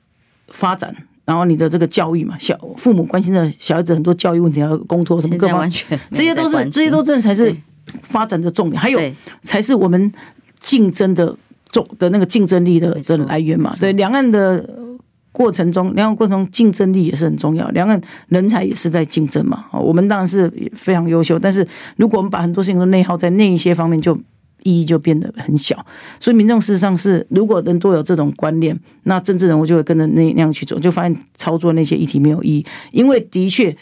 [0.48, 2.36] 发展，然后你的这个教育嘛。
[2.38, 7.54] 小父母关心的小孩子很多教育问题，要公托什么各方面，这些都是这些都真的才是
[8.02, 9.00] 发展的重点，还有
[9.42, 10.12] 才是我们
[10.60, 11.36] 竞争的
[11.70, 13.74] 重的那个竞争力的的来源嘛。
[13.80, 14.78] 对两岸的。
[15.32, 17.68] 过程中，两岸过程中竞争力也是很重要。
[17.70, 19.66] 两岸人才也是在竞争嘛。
[19.72, 21.66] 我们当然是非常优秀，但是
[21.96, 24.12] 如果我们把很多事情都内耗在那一些方面，就
[24.64, 25.86] 意义就变得很小。
[26.18, 32.66] 所以民众事实上是，如果人都有这种观念，那政治人物就会跟着那那样去走，就发现操作那些议题没有意义。
[32.90, 33.74] 因为的确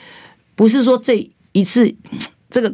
[0.54, 1.90] 不是说这一次
[2.50, 2.72] 这个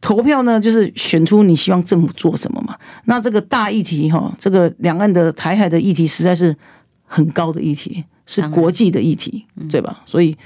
[0.00, 2.74] 投票呢，就是选出你希望政府做什么嘛。
[3.04, 6.56] 那这个大议题哈，这个两岸的台海的议题实在是。
[7.06, 10.02] 很高的议题是国际的议题，对吧？
[10.04, 10.36] 所以，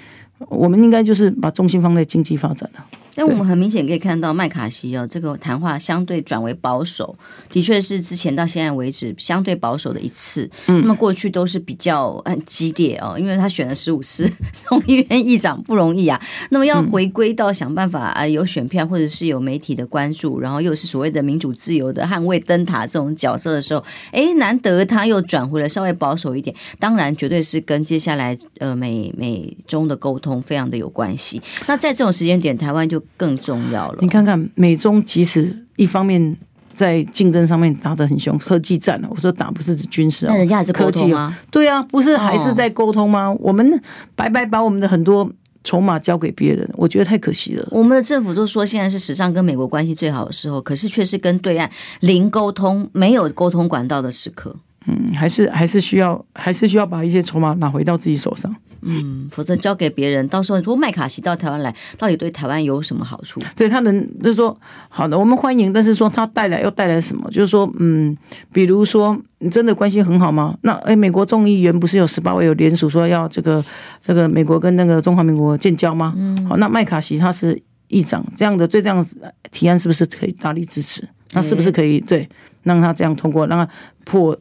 [0.48, 2.86] 我们应该就是把重心放在经济发展了。
[3.16, 7.16] 那我们很明显可以看到，麦卡锡哦，这个谈话相对转为保守，
[7.50, 10.48] 的确是之前到现在为止相对保守的一次。
[10.66, 14.30] 那么过去都是比较很激烈哦，因为他选了十五次
[14.68, 16.20] 众议院议长不容易啊。
[16.50, 26.54] 那么要回归到想办法啊，有选票或者是有媒体的关注，然后又是所谓的民主自由的捍卫灯塔这种角色的时候，哎，难得他又转回了稍微保守一点。
[26.78, 31.40] 当然，绝对是跟接下来呃美美中的沟通非常的有关系。
[31.66, 33.98] 那在这种时间点，台湾就更重要了。
[34.00, 36.36] 你看看美中，其实一方面
[36.74, 39.08] 在竞争上面打得很凶，科技战了。
[39.10, 41.36] 我说打不是指军事啊，那人家还是科技吗？
[41.50, 43.30] 对啊，不是还是在沟通吗？
[43.38, 43.80] 我们
[44.14, 45.30] 白白把我们的很多
[45.62, 47.68] 筹码交给别人，我觉得太可惜了。
[47.70, 51.70] 我们的政府都说现在是史上跟美国关系最好的时候，可是却是跟对岸
[52.00, 54.56] 零沟通、没有沟通管道的时刻。
[54.86, 58.56] 嗯，还是还是需要，还是需要把一些筹码拿回到自己手上。
[58.82, 63.40] 嗯，否则交给别人，到时候如果麦卡锡到台湾来，到底对台湾有什么好处？
[63.56, 67.30] 对他能就是说，好的，我们欢迎，但是说他带来又带来什么？
[67.30, 68.16] 就是说，嗯，
[68.52, 70.56] 比如说，你真的关系很好吗？
[70.62, 73.64] 那哎，美国众议员不是有十八位有联署说要这个
[74.00, 76.14] 这个美国跟那个中华民国建交吗？
[76.16, 79.04] 嗯，好，那麦卡锡他是议长，这样的对这样
[79.50, 81.06] 提案是不是可以大力支持？
[81.32, 82.28] 那是不是可以对
[82.62, 83.72] 让他这样通过，让他
[84.04, 84.36] 破？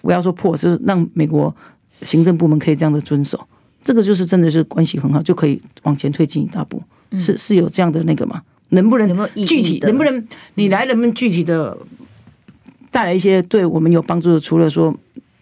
[0.00, 1.54] 不要说破，就是让美国
[2.02, 3.38] 行政部门可以这样的遵守。
[3.82, 8.42] 这个就是真的是关系很好，就可以往前推进一大步，嗯、是是有这样的那个吗？
[8.70, 9.08] 能不能
[9.46, 9.78] 具体？
[9.80, 11.74] 能不能你来能不能具体的
[12.90, 14.40] 带来一些对我们有帮助的？
[14.40, 14.94] 除了说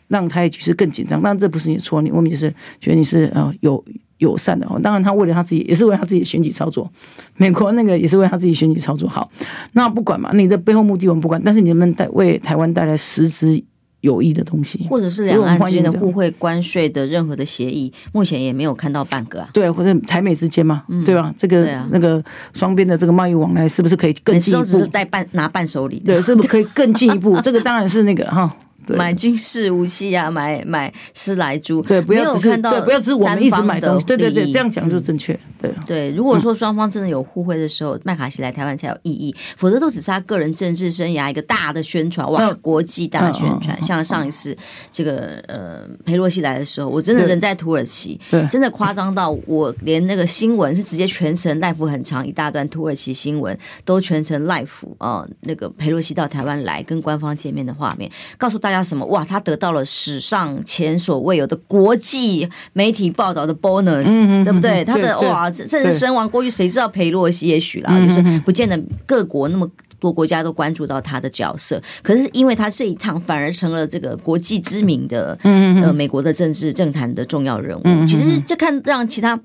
[0.07, 2.49] 让台海局势更紧张，当然这不是你的错，你我们也是
[2.81, 3.85] 觉得你是呃有
[4.19, 4.79] 友善的哦。
[4.81, 6.89] 当然他为了他自己，也是为了他自己的选举操作。
[7.37, 9.09] 美国那个也是为了他自己选举操作。
[9.09, 9.29] 好，
[9.73, 13.65] 那不管嘛，你的背后目的我们不管，但是你能不能带为台湾带来实质。
[14.01, 19.49] 有益的东西，或者是两岸之间的互惠关税的任何的协议，目前也没有看到半个啊。
[19.53, 21.35] 对，或者台美之间嘛，嗯、对吧？
[21.37, 24.65] 这个、啊、那个双边的这个贸易往来，是不是可以更进一步？
[24.65, 27.41] 只是带伴拿伴手礼，对，是不是可以更进一步？
[27.43, 28.55] 这个当然是那个哈，
[28.89, 35.33] 买军事武器啊，买买施莱猪，对，不要只是对，不要只是我们一直买东西，对对对，这样讲就正确。
[35.33, 36.11] 嗯对对。
[36.11, 43.83] 如果说双方真的有互惠的时候，麦卡锡来台湾才有意义，否则都只是他个人政治生涯一个大的宣传，哇，国际大宣传。
[43.83, 44.55] 像上一次
[44.93, 48.21] 这个呃裴洛西来的时候，我真的人在土耳其，
[48.51, 54.69] 真的夸张到我连那个新闻是直接全程 live 很长一大段土耳其新闻都全程 live
[54.99, 59.05] 啊，那个裴洛西到台湾来跟官方见面的画面，告诉大家什么？
[59.07, 64.05] 哇，他得到了史上前所未有的国际媒体报道的 bonus，
[64.45, 64.85] 对不对？
[64.85, 67.47] 他的哇，甚至身亡过去，谁知道裴洛西？
[67.47, 71.83] 也许啦，就是不见得各国那么多国家都关注到他的角色。
[72.03, 78.07] 可是因为他这一趟反而成了这个国际知名的呃美国的政治政坛的重要人物。
[78.07, 79.39] 其实就看让其他。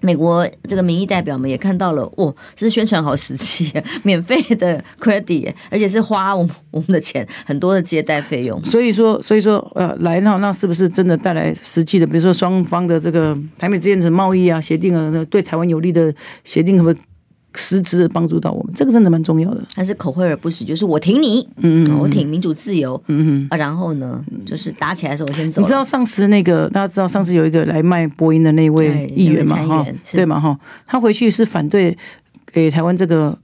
[0.00, 3.72] 美国这个民意代表们也看到了，哦，这是宣传好时机，
[4.02, 8.64] 免费的 credit，而且是花我们我们的钱很多的接待费用。
[8.64, 12.06] 所以说，所以说，呃，来那那是不是真的带来实际的？
[12.06, 17.02] 比如说双方的这个台美之间的贸易啊协定啊，对台湾有利的协定，可不可以？
[17.58, 19.62] 实质的帮助到我们，这个真的蛮重要的。
[19.74, 25.60] 但是口惠而不实，就是我挺你，嗯，嗯，我挺民主自由，嗯嗯啊，然后呢，就是打起来的时候我先走。
[25.60, 29.56] 你知道上次那个大家知道上次有一个来卖波音的那位议员嘛？
[29.66, 30.38] 哈，对嘛？
[30.38, 31.96] 哈，他回去是反对
[32.52, 33.36] 给台湾这个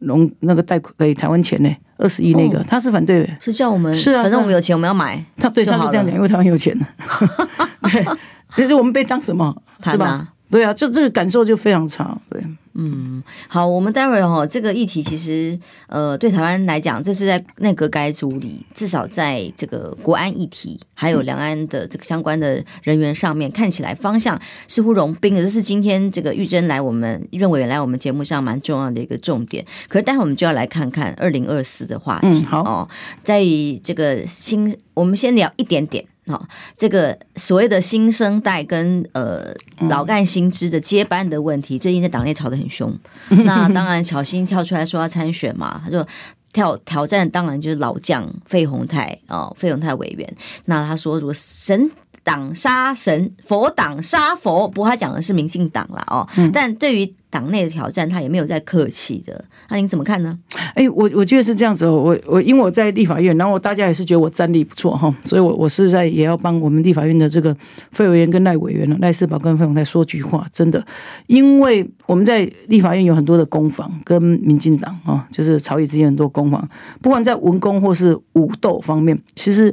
[0.00, 5.22] 农那个贷款给台湾钱呢，二十亿那个，他是反对，是叫我们是啊，反正我们有钱，我们要买。
[5.36, 6.78] 他对他是这样讲，因为台湾有钱。
[7.82, 8.04] 对，
[8.54, 9.54] 可是我们被当什么？
[9.82, 10.32] 是吧？
[10.50, 12.16] 对啊，就这个感受就非常差。
[12.30, 12.40] 对。
[12.78, 15.58] 嗯，好，我们待会儿哈，这个议题其实
[15.88, 25.42] 呃，对台湾来讲，这是在内阁改组里，至少在这个国安议题还有两岸的这个相关的人员上面，看起来方向似乎融冰的。
[25.42, 29.64] 这是今天这个玉珍来我们玉珍委员来我们节目上蛮重要的一个重点。
[29.88, 32.28] 可是待会我们就要来看看二零二四的话题。
[32.28, 32.88] 嗯，好哦，
[33.24, 36.04] 在于这个新，我们先聊一点点。
[36.28, 39.54] 好，这个所谓的新生代跟呃
[39.88, 42.92] 老干新知的接班的问题，最近在党内吵得很凶。
[43.44, 46.04] 那当然，小新跳出来说要参选嘛，他就
[46.52, 50.36] 挑挑战，当然就是老将费鸿泰哦，费鸿泰委员。
[50.64, 51.90] 那他说，如果神
[52.26, 56.26] 党杀神，佛党杀佛，不过他讲的是民进党了哦。
[56.52, 59.44] 但对于党内的挑战，他也没有在客气的。
[59.68, 60.36] 那您怎么看呢？
[60.74, 61.92] 哎，我我觉得是这样子哦。
[61.92, 67.56] 我我因为我在立法院，然后大家也是觉得我战力不错哈，所以我我是在也要帮我们立法院的这个
[67.92, 70.44] 费委员跟赖委员呢，赖世宝跟费永泰说句话。
[70.50, 70.84] 真的，
[71.28, 76.68] 因为我们在立法院有很多的攻防，跟民进党啊，就是朝野之间很多攻防，
[77.00, 79.72] 不管在文攻或是武斗方面，其实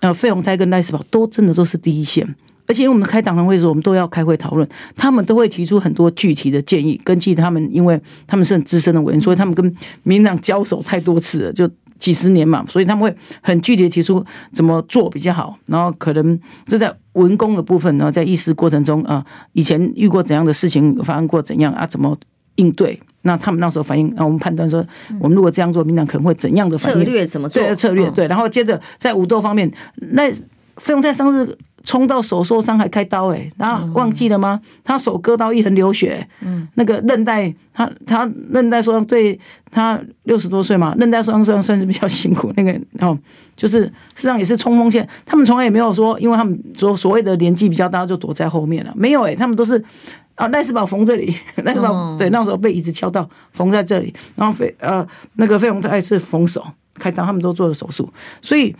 [0.00, 2.34] 呃，费鸿泰跟赖士葆都真的都是第一线。
[2.68, 7.00] 而且因为我们开党团会的时候，我们都要开会讨论，他们都会提出很多具体的建议。
[7.04, 15.56] 根据他们，因为他们是很资深的委员，所以他们跟民党交手太多次了，就几十年嘛，所以他们会很具体的提出怎么做比较好。
[15.66, 22.18] 然后可能这在文工的部分，然后在议事过程中啊，以前遇过怎样的事情，发生过怎样啊，怎么
[22.56, 22.98] 应对？
[23.26, 24.82] 那他们那时候反应，那我们判断说，
[25.20, 26.98] 我们如果这样做，民进党可能会怎样的反应？
[27.00, 27.62] 策略怎么做？
[27.62, 28.26] 对，策略对。
[28.28, 30.32] 然后接着在武斗方面，那
[30.76, 31.58] 费用泰上次。
[31.86, 34.60] 冲到手受伤还开刀哎，然后忘记了吗？
[34.82, 39.38] 他手割到一横流血，嗯，那个韧带，他他韧带受伤，对
[39.70, 42.52] 他六十多岁嘛，韧带受伤算算是比较辛苦。
[42.56, 43.16] 那个然后
[43.54, 43.82] 就是
[44.16, 49.80] 实际上也是冲锋线，他们从来也没有说，因为他们所所谓的年纪比较大就躲在后面了，没有哎，他们都是
[50.36, 58.08] 啊赖世宝缝这里，赖斯堡对那时候被椅子敲到缝在这里，然后费呃那个费鸿泰是缝手开刀，他们都做了手术，
[58.40, 58.74] 所以。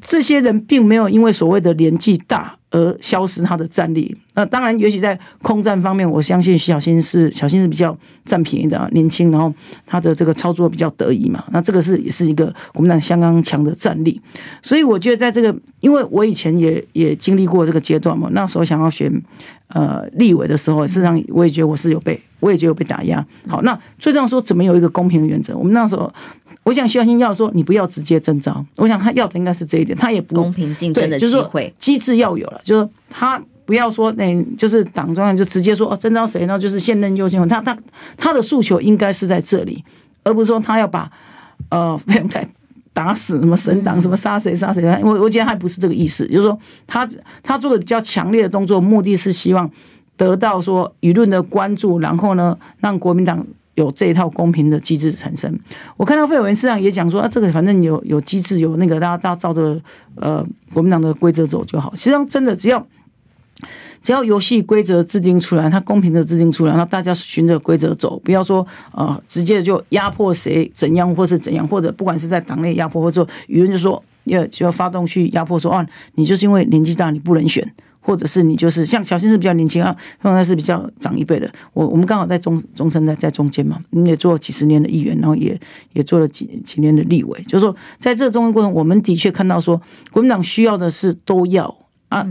[0.00, 4.16] 这些人并没有因为所谓的年纪大而消失他的战力。
[4.34, 9.52] 那当然，也许在空战方面，我相信小新是小新是比较占便宜的啊，年轻，然后
[9.86, 11.44] 他的这个操作比较得意嘛。
[11.52, 14.20] 那这个是也是一个国民党相当强的战力。
[14.60, 18.28] 所以我觉得，在这个，因为我以前也也经历过这个阶段嘛。
[18.32, 19.10] 那时候想要选
[19.68, 23.24] 呃立委的时候，事实上我也觉得我是有被，我也觉得被打压。
[23.48, 25.56] 好，那最重要说怎么有一个公平的原则？
[25.56, 26.12] 我们那时候。
[26.64, 36.58] 我想徐小新要说，你不要直接征召，我想他要的应该是这一点，他也不公平竞争的机会，机制要有了，就是他不要说那，就是党中央就直接说哦征召谁呢？
[36.58, 37.78] 就是现任优先，他他
[38.16, 39.84] 他的诉求应该是在这里，
[40.24, 41.08] 而不是说他要把
[41.68, 42.44] 呃费鸿泰
[42.92, 47.08] 打死什么神党什么杀谁杀谁，我我觉得还不是这个意思，就是说他
[47.44, 49.70] 他做的比较强烈的动作，目的是希望
[50.16, 53.46] 得到说舆论的关注，然后呢让国民党。
[53.76, 55.54] 有这一套公平的机制产生，
[55.98, 59.78] 我看到费委员市长也讲说啊，这个反正有有机制，有那个大家大家照着
[60.14, 61.94] 呃国民党的规则走就好。
[61.94, 62.86] 实际上，真的只要
[64.00, 77.74] 只要游戏规则制定出来，它公平的制定出来，那大家循着规则走，不要说啊、呃、直接就压迫谁怎样或是怎样，或者不管是在党内压迫，或者舆论就说要就要发动去压迫说啊，你就是因为年纪大你不能选。
[78.06, 81.50] 或者是你就是像小新是比较年轻啊，凤山是比较长一辈的。
[81.72, 85.58] 我我们刚好在中中生在在中间嘛，你也做了几十年的议员，然后也
[85.92, 89.80] 也做了几几年的立委，就是说在这中间过程，我们的确看到说
[90.12, 91.76] 国民党需要的是都要。
[92.16, 92.26] 啊，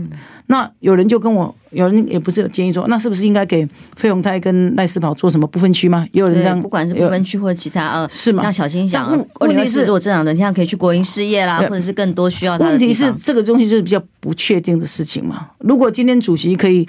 [0.48, 3.66] 那有人就跟我，有人也不是有建议说，那是不是应该给
[3.96, 6.06] 费鸿泰跟赖士葆做什么不分区吗？
[6.12, 8.44] 也有人这样，不管是不分区或者其他呃，是吗？
[8.44, 9.06] 要小新想，
[9.40, 12.70] 二零二四如果这两轮天可以去国营事业啦，或者是更多需要他的。
[12.70, 15.48] 问题是这个东西就是比较不确定的事情嘛。
[15.58, 16.86] 如果今天主席可以，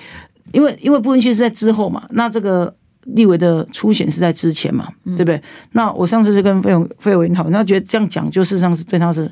[0.52, 2.74] 因为因为不分区是在之后嘛，那这个
[3.06, 5.41] 立委的初选是在之前嘛，对不对？
[5.72, 9.32] 那我上次就跟费永费委员讨论，他觉得这样讲就事实上是对他是。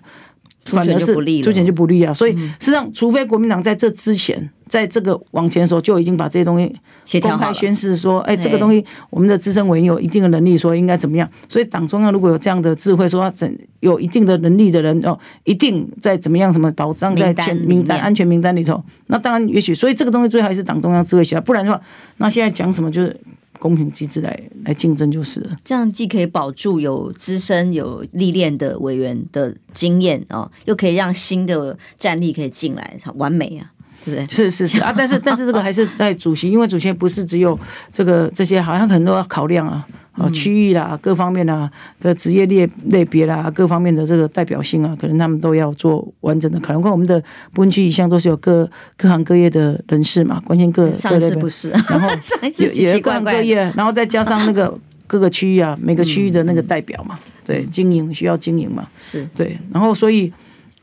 [0.66, 1.14] 反而是
[1.44, 11.30] 出钱就不利啊，所以实际上，除非国民党在这之前，在这个往前的时候就已经把这些东西公开宣示说，哎，这个东西我们的资深委员有一定的能力，说应该怎么样。
[11.48, 21.80] 所以党中央如果有这样的智慧，说怎有一定的能力的人哦，一定在怎么样什么保障在全名单安全名单里头，那当然也许，所以这个东西最好还是党中央智慧下，不然的话，
[22.18, 23.16] 那现在讲什么就是。
[23.60, 33.72] 公平机制来来竞争就是了，这样既可以保住有资深有历练的委员的经验哦，又可以让新的战力可以进来，完美啊，
[34.06, 34.28] 对不对？
[34.30, 37.60] 是是是啊，但是但是这个还是在主席，因为主席不是只有
[37.92, 39.86] 这个这些，好像很多要考量啊。
[40.18, 46.82] 啊，区域啦，各方面啊的职业类类别啦，各方面的这个代表性啊，可能他们都要做完整的考量。
[46.90, 52.08] 我们的不分区一向都是有各各行各业的人士嘛，关心各上次不是，然后
[52.58, 54.74] 也也各行各业，然后再加上那个
[55.06, 60.32] 各个区域啊，每个区域的那个代表嘛，对，经营需要经营嘛，是对，然后所以。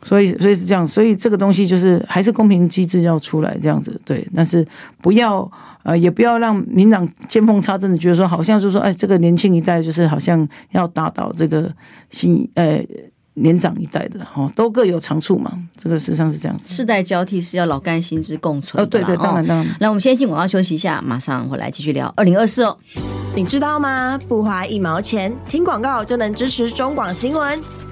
[0.04, 4.26] 所以，所以是这样，所以这个东西就是还是公平机制要出来这样子，对。
[4.34, 4.66] 但是
[5.00, 5.50] 不要
[5.84, 11.72] 呃，也不要让民党见缝插针的觉得说，好像就是说，哎，这个年轻一代就是好像要打倒这个
[12.10, 12.84] 新呃
[13.34, 15.52] 年长一代的哦，都各有长处嘛。
[15.76, 16.68] 这个事实上是这样子。
[16.68, 18.82] 世代交替是要老干新枝共存。
[18.82, 19.76] 哦，对对，当然当然。
[19.80, 22.76] 那我们先进广告休息一下，马上回来继续聊二零二四哦。
[23.34, 24.18] 你知道吗？
[24.28, 27.91] 不花一毛钱，听广告就能支持中广新闻。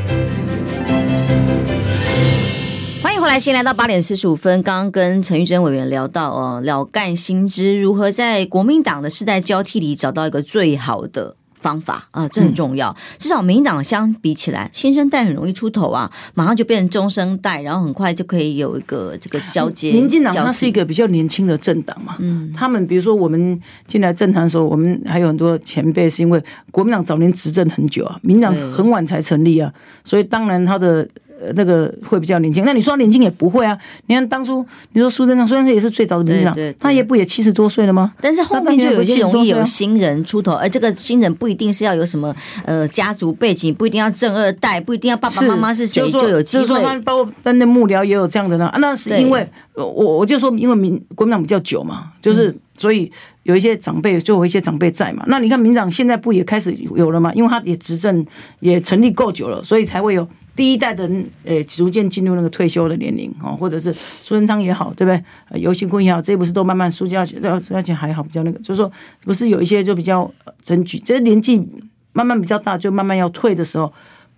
[3.21, 4.63] 回来，先来到八点四十五分。
[4.63, 12.95] 刚刚跟陈玉珍委员聊到哦，了干新知如何在国民党的世代交替里找到一个最好的方法啊，这很重要。
[13.19, 19.91] 至少民党相比起来，新生代很容易出头啊，马上就变成中生代，然后很快就可以有一个这个交接。
[19.91, 29.71] 民进党它是一个比较年轻的政党嘛，嗯，他们比如说我们进来政坛的时候，我们还有很多前辈是因为国民党早年执政很久啊，民党很晚才成立啊，
[30.03, 31.07] 所以当然他的。
[31.55, 33.77] 那个会比较年轻，那你说年轻也不会啊？
[34.07, 38.13] 你看当初你说苏贞昌，苏贞昌也是最早的民进党，他也不也七十多岁了吗？
[38.21, 42.35] 但是后面就有些容易有新人出头，而这个新人不一定是要有什么
[42.65, 46.63] 呃家族背景，不一定要正二代，不一定要爸爸妈妈是谁就有机会。
[46.63, 53.11] 就是说他包括担任幕僚也有这样的呢啊，那是因为我我就说因为民国民党比较久嘛，就是所以
[53.43, 55.23] 有一些长辈就有一些长辈在嘛。
[55.27, 57.31] 那你看民长现在不也开始有了吗？
[57.33, 58.25] 因为他也执政
[58.59, 60.27] 也成立够久了，所以才会有。
[60.55, 65.61] 第一代的人，诶，逐渐进入那个退休的年龄哦，或者是苏贞昌也好，对不对？
[65.61, 68.91] 游行坤也好，这不是都慢慢苏家苏家全还好，比较那个，就是说，
[69.23, 70.31] 不是有一些就比较
[70.63, 71.65] 争取，这年纪
[72.13, 73.91] 慢慢比较大，就慢慢要退的时候，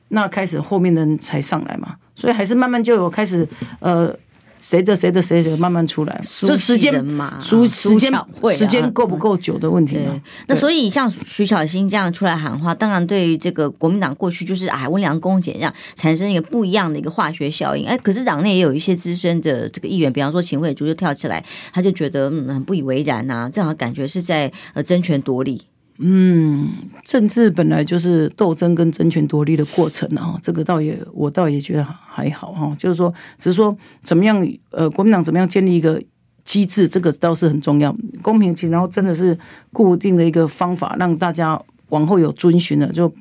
[0.10, 3.48] 那开始后面的人才上来嘛，所以还是慢慢就有开始，
[3.80, 4.16] 呃。
[4.64, 8.10] 谁的谁的谁谁慢慢出来，就时间嘛，时时间
[8.56, 10.00] 时间够不够久的问题。
[10.48, 17.86] 那所以像徐小新这样出来喊话，当然对于这个国民党过去就是哎温良恭俭让，产生一个不一样的一个化学效应。
[17.86, 21.44] 哎，可是党内也有一些资深的这个议员，比方说秦伟珠就跳起来，
[21.74, 25.62] 他就觉得嗯很不以为然呐，这样感觉是在呃争权夺利。
[26.00, 26.70] 嗯，
[27.04, 36.02] 政治本来就是斗争跟争权夺利的过程啊，这个倒也我倒也觉得还好哈，就是说，只是说怎么样，呃，国民党怎么样建立一个
[36.44, 39.38] 机制，这个倒是很重要，公平其实然后真的是
[39.72, 43.14] 固定的一个方法，让大家往后有遵循的，就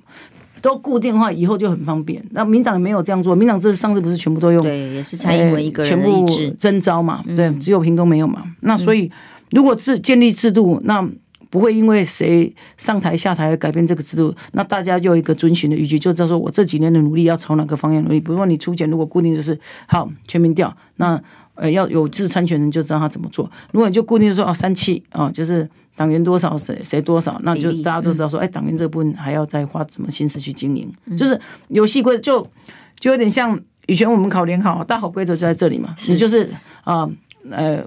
[0.63, 2.25] 都固定的话，以后就很方便。
[2.31, 6.27] 那民党也没有这样做，民党这上次不是全部都用，对，也是蔡英文一个人全部
[6.59, 8.43] 征召嘛，对，只有屏东没有嘛。
[8.61, 9.11] 那所以
[9.51, 11.07] 如果制建立制度，那
[11.53, 18.19] 不会因为谁上台下台而改变这个制度，那大家就有一个遵循的依据，就知道说我这几年的努力要朝哪个方向努力。
[18.19, 21.23] 比如说你出钱，如果固定就是好全民调，那
[21.55, 23.51] 呃，要有自参选人就知道他怎么做。
[23.73, 31.39] 如果你就固定说哦，三七啊，就是党员多少谁谁多少，那就大家都知道说，哎，党员这部分还要再花什么心思去经营，就是
[31.69, 32.51] 游戏规则就
[32.99, 36.51] 就有点像以前我们考联考，大好规则就在这里嘛，你就是
[36.85, 37.01] 啊。
[37.01, 37.13] 呃，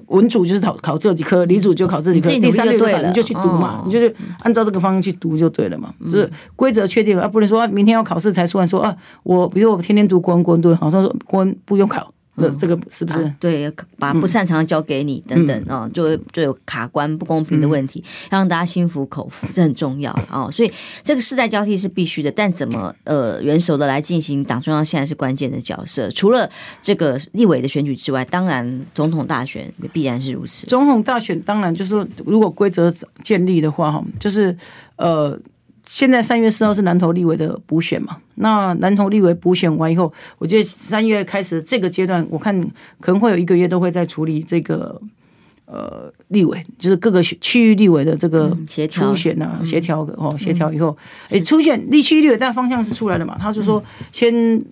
[0.08, 5.94] 文组就是考考这几科，理组就考这几科，第三类的你就去读嘛，你就是按照这个方向去读就对了嘛。
[6.06, 12.12] 就是规则确定，了，啊不能说明天要考试才出来说啊，我比如我天天读国文，国文读好像说国文不用考。
[12.36, 13.72] 那这个是不是、啊、对？
[13.98, 20.52] 把不擅长的交给你，等等啊、就会就有卡关不公平的问题，嗯、让大家心服口服，这很重要啊、哦。
[20.52, 20.72] 所以
[21.04, 26.10] 这个世代交替是必须的，但怎么呃元首的来进行，党中央现在是关键的角色。
[26.12, 26.50] 除了
[26.82, 30.68] 这个立委的选举之外，当然总统大选也必然是如此。
[30.68, 34.56] 总统大选当然就是说，如果规则建立的话，哈，就是
[34.98, 35.40] 呃。
[35.86, 38.18] 现在三月四号是南投立委的补选嘛？
[38.36, 42.60] 那南投立委补选完以后，我觉得三月开始这个阶段，我看
[43.00, 45.00] 可能会有一个月都会在处理这个
[45.66, 48.58] 呃立委，就是各个区域立委的这个
[48.90, 50.98] 初选啊，协调哦，协调以后，
[51.30, 53.38] 哎，初选立区立委，但方向是出来了嘛？
[53.40, 54.64] 他就说先。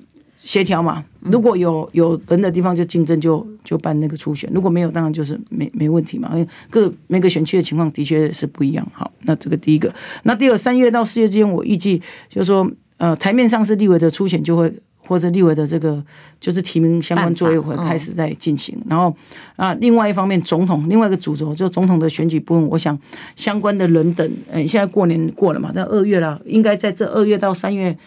[0.43, 6.29] 协调嘛，如果有有人的地方就竞争就就办那个初选，如果没有当然就是没没问题嘛。
[6.33, 8.85] 因为各每个选区的情况的确是不一样。
[8.91, 9.89] 好，那这个第一个，
[10.23, 16.03] 那第二三月到四月之间，我预计就是说，呃，台面上是立委的初选就会或者立委的这个
[16.41, 18.77] 就是提名相关作业会开始在进行。
[18.89, 19.15] 然后
[19.55, 22.99] 啊，另外一方面总统另外一个主轴就总统的选举部分，我想
[23.37, 27.97] 相关的人等，嗯，现在过年过了嘛，在二月了，应该在这二月到三月。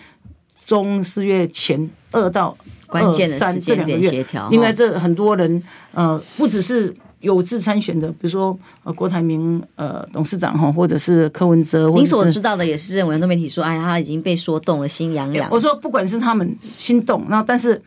[0.66, 2.56] 中四月前二到
[2.88, 5.62] 二三这两个月，应该这很多人
[5.92, 11.90] 呃，不只是有志参选的，比如说呃郭台铭呃董事长哈，或者是柯文哲。
[11.90, 15.48] 您所知道的也是认为很多媒体说，哎，他已经被说动了，心痒痒。
[15.50, 17.82] 我说不管是他们心动，那但是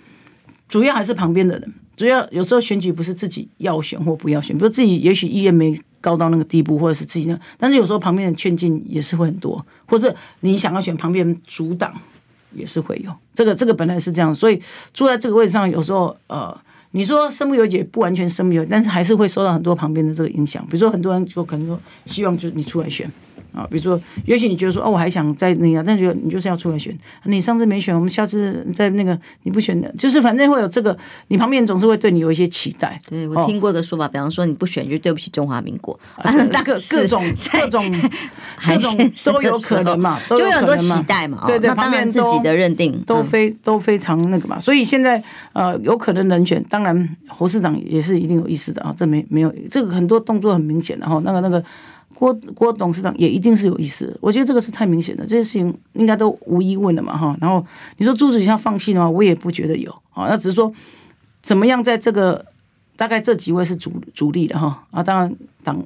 [0.67, 11.93] 主要还是旁边的人，主要有时候选举不是自己要选或不要选，比如自己也许意愿没高到那个地步，或者是自己呢，但是有时候旁边的劝进也是会很多，或者你想要选旁边人阻挡。
[12.53, 14.61] 也是会有这个，这个本来是这样，所以
[14.93, 16.55] 坐在这个位置上，有时候呃，
[16.91, 20.65] 你说身不由己，不完全身不由，但是还是会受到很多旁边的这个影响。
[20.67, 23.09] 比如说，很多人就可能说，希望就是你出来选。
[23.53, 26.95] 啊，比如说，也许你觉得说，哦，我还想再那样，但是觉得你就是要出来选。
[27.25, 30.95] 你上次没选，我们下次再那个，你不选的，就是反正会有这个，
[31.29, 32.99] 你旁边总是会对你有一些期待。
[33.09, 36.31] 对，我听过一个说法，比方说你不选就对不起中华民国，啊
[36.63, 37.91] 各 各种各种
[38.65, 41.43] 各种都有可能嘛， 就有很多期待嘛。
[41.47, 44.59] 对对，旁边自己的认定都非都非常那个嘛。
[44.59, 45.21] 所以现在
[45.53, 51.63] 呃，有可能人选，当然侯市长也是一定有意思的啊，这没没有这个很多动作很明显的哈，那个那个。
[52.19, 57.33] 郭郭董事长也一定是有意思，我觉得这个是太明显的，这些事情应该都无疑问了嘛哈。
[57.39, 57.65] 然后
[57.95, 60.27] 你说朱主席要放弃的话，我也不觉得有啊。
[60.27, 60.69] 那只是说
[61.41, 62.45] 怎么样在这个
[62.97, 65.81] 大概这几位是主主力的哈啊，当然党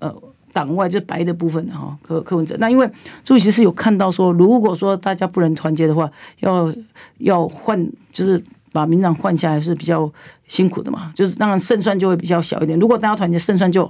[0.00, 0.12] 呃
[0.52, 2.56] 党外就白的部分哈柯柯文哲。
[2.58, 2.84] 那因为
[3.22, 6.10] 朱主席是有看到说，如果说大家不能团结的话，
[6.40, 6.74] 要
[7.18, 10.12] 要换就是把民党换下来是比较
[10.48, 12.76] 辛苦的嘛，就是当然胜算就会比较小一点。
[12.76, 13.88] 如果大家团结，胜算就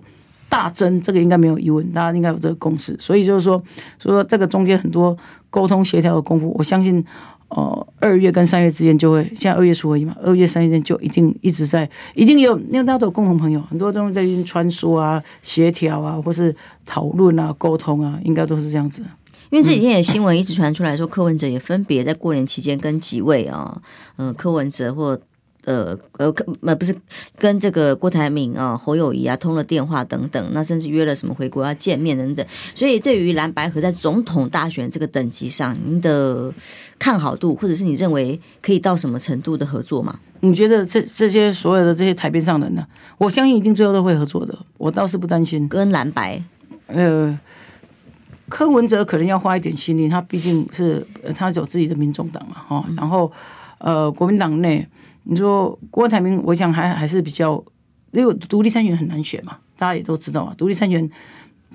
[0.48, 2.96] 大增，这个应该没有疑问，大家应该有这个共识。
[3.00, 3.58] 所以就是说，
[3.98, 5.16] 所以说这个中间很多
[5.50, 7.04] 沟通协调的功夫，我相信，
[7.48, 19.02] 呃，二月跟三月之间就会，现在二月初而已嘛，二月三月间就一定一直在，一定有，因为大家都有共同朋友，很多东西在穿梭啊、协调啊，或是讨论啊、沟通啊，应该都是这样子。
[19.50, 23.80] 因为这几天的新闻一直传出来说，柯文哲也分别在过年期间跟几位啊，
[24.16, 25.20] 嗯、柯文哲或。
[25.66, 26.96] 呃呃，呃不是
[27.36, 32.46] 跟这个郭台铭啊、侯友谊啊通了电话等等，那甚至约了什么回国要见面等等。
[32.72, 36.52] 所以对于蓝白合在总统大选这个等级上，您的
[37.00, 40.20] 看好度，或者是你认为可以到什么程度的合作吗？
[40.40, 42.86] 你觉得这这些所有的这些台边上的人呢？
[43.18, 45.66] 我相信一定最后都会合作的，我倒是不担心。
[45.68, 46.40] 跟蓝白，
[46.86, 47.36] 呃，
[48.48, 51.04] 柯文哲可能要花一点心力，他毕竟是
[51.34, 53.32] 他有自己的民众党嘛，哈，然后
[53.78, 54.86] 呃，国民党内。
[55.28, 57.62] 你说郭台铭，我想还还是比较，
[58.12, 61.10] 因为独立参选很难选嘛，大家也都知道啊，独立参选。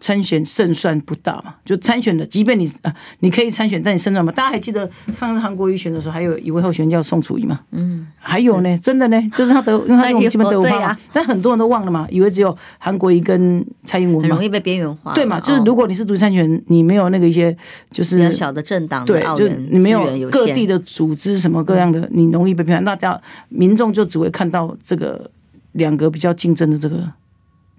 [0.02, 4.32] 参选胜算不大嘛，就参选的，即便你啊，你可以参选，但你胜算嘛。
[4.32, 7.60] 大家还记得上次韩国瑜选的时候，还有一位候选人叫宋楚瑜嘛？
[7.70, 10.97] 嗯，还有呢，真的呢，就是他得，因为他基本得五趴嘛。
[11.14, 15.14] 但很多人都忘了嘛，以为只有韩国瑜跟蔡英文嘛，很容易被边缘化。
[15.14, 15.39] 对嘛？
[15.39, 17.56] 就是如果你是独立参选，你没有那个一些
[17.91, 22.84] 就是小的政党，对，就你没有各地的组织什么各样的，你容易被偏。
[22.84, 25.30] 那大家民众就只会看到这个
[25.74, 27.08] 两个比较竞争的这个。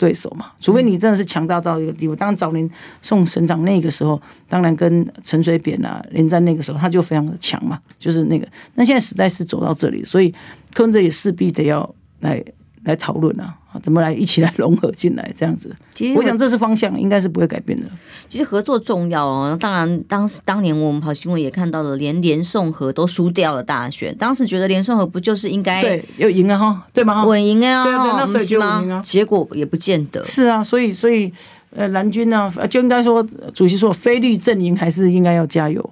[0.02, 2.16] 对手嘛，除非你真的是强大到一个地步。
[2.16, 2.68] 当然早年
[3.02, 8.44] 宋省长那个时候，当然跟陈水扁啊连战那个时候，他就非常的强嘛，就是那个。
[8.74, 10.34] 那现在时代是走到这里，所以
[10.74, 12.44] 柯文哲也势必得要来
[12.84, 15.74] 来讨论啊，怎么来一起来融合进来这样子。
[15.94, 17.86] 其实我想这是方向，应该是不会改变的。
[18.28, 19.56] 其实合作重要哦。
[19.60, 24.16] 当然，当时当年我们跑新闻也看到了，连连宋合都输掉了大选。
[24.16, 27.24] 当时觉得连宋合不就是应该对又赢了哈，对吗？
[27.24, 29.00] 稳赢啊，对对，那所以就赢啊。
[29.04, 30.24] 结果也不见得。
[30.24, 31.32] 是啊，所以所以
[31.74, 33.22] 呃，蓝军呢，就应该说，
[33.54, 35.88] 主席说，非绿阵营还是应该要加油。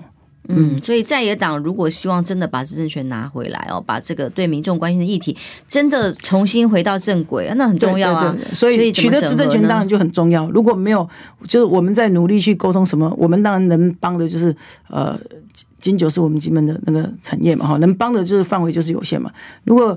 [0.48, 5.36] 嗯，所以在野党如果希望真的把执政权拿回来哦，把这个对民众关心的议题
[5.68, 8.32] 真的重新回到正轨，那很重要啊。
[8.32, 10.50] 对对对，所以取得执政权当然就很重要。
[10.50, 11.08] 如果没有，
[11.46, 14.54] 就是我们在努力去沟通什么，我们当然能帮的就是
[14.88, 15.16] 呃，
[15.78, 19.30] 金九是我们金门的那个产业嘛，哈，能帮的就是范围就是有限嘛。
[19.64, 19.96] 如果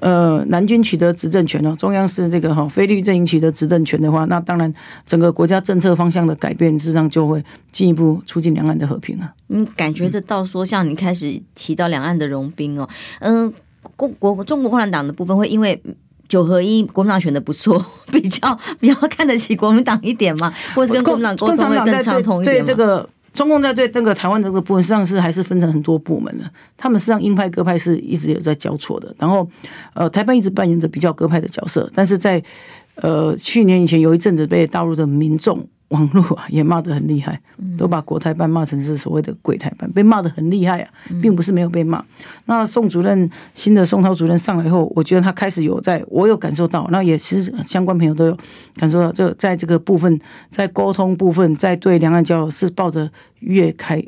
[0.00, 4.72] 呃，南军取得执政权了，中央是这个哈非绿阵营取得执政权的话，那当然
[5.06, 7.42] 整个国家政策方向的改变，事实上就会
[7.72, 9.32] 进一步促进两岸的和平啊。
[9.46, 12.88] 你感觉得到说，像你开始提到两岸的融冰哦，
[13.20, 13.52] 嗯，
[13.96, 15.80] 国国中国共产党的部分会因为
[16.28, 17.82] 九合一国民党选的不错，
[18.12, 23.06] 比较比较看得起国民党一点嘛，或者是跟国民党沟通会更畅通一点吗？
[23.34, 26.50] 中共在对那个台湾这个部分，实际上是还是分成很多部门的。
[26.78, 29.14] 他们实际上鹰派鸽派是一直有在交错的。
[29.18, 29.46] 然后，
[29.92, 32.42] 呃，台湾一直扮演着比较鸽派的角色，但是在
[32.94, 35.68] 呃去年以前有一阵子被大陆的民众。
[35.94, 37.40] 网络啊也骂得很厉害，
[37.78, 40.90] 都把国台办骂成是所谓的鬼台办，被骂得很厉害啊，
[41.22, 42.04] 并不是没有被骂。
[42.46, 48.36] 那宋主任新的宋涛主任上来以后，我觉得他开始有在，我有感受到，那也其实相关朋友都有
[48.76, 50.20] 感受到，这在这个部分，
[50.50, 54.02] 在沟通部分，在对两岸交流是抱着越开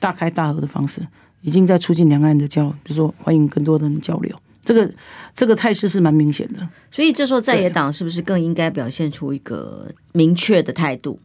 [0.00, 1.06] 大开大合的方式，
[1.42, 4.34] 已经在促进两岸的交流，比如说欢迎更多的人交流。
[4.64, 4.92] 这个
[5.32, 11.20] 这个态势是蛮明显的，所以这时候在野党是不是更应该表现出一个明确的态度？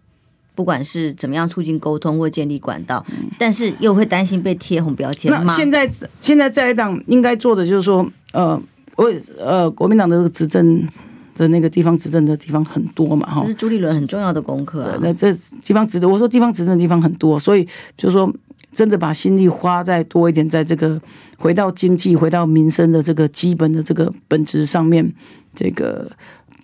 [0.56, 3.06] 不管是怎么样促进沟通或建立管道，
[3.38, 5.43] 但是又会担心被贴红标签吗？
[5.45, 5.89] 那现在
[6.20, 8.62] 现在在野党应该做的就是说，呃，
[8.95, 10.88] 我呃国民党的执政
[11.36, 14.97] 的那个地方执政的地方很多嘛，哈，这是朱立伦很重要的功课啊。
[15.02, 15.34] 那这
[15.64, 18.32] 地方执政，我说地方执政的地方很多，所以就是说。
[18.74, 20.97] 真的把心力花再多一点，在这个
[21.38, 25.14] 回到经济、回到民生的这个基本的这个本质上面，
[25.54, 26.10] 这个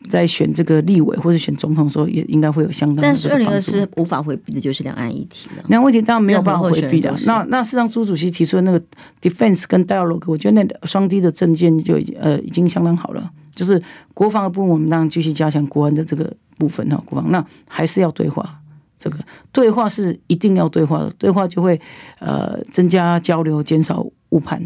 [0.10, 3.04] 在选这个立委或者选总统的时候，也应该会有相当。
[3.04, 5.64] 但是二零二四无法回避的就是两岸议题了。
[5.68, 7.14] 两岸议题当然没有办法回避的。
[7.26, 8.82] 那那事实上，朱主席提出的那个
[9.22, 13.30] defense 跟 dialogue，我觉得那双低的政见就已经呃已经相当好了。
[13.54, 13.82] 就是
[14.14, 18.60] 国防的部分，我们当然继续加强国安的这个部分哈，国防那还是要对话。
[19.00, 19.20] 这个
[19.52, 21.80] 对话是一定要对话的，对话就会
[22.20, 24.62] 呃增加交流，减少误判，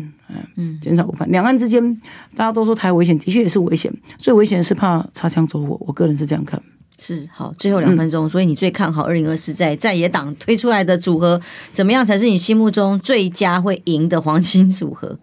[0.55, 1.29] 嗯，减少误判。
[1.29, 1.93] 两岸之间
[2.35, 5.77] 大家都说台危险，的确也是危险，最危险的是怕擦枪走火。
[5.81, 6.61] 我个人是这样看。
[6.97, 11.41] 是好，最后两分钟，嗯、所以你最看好二零二四在在野党推出来的组合，
[11.71, 15.17] 怎么样才是你心目中最佳会赢的黄金组合？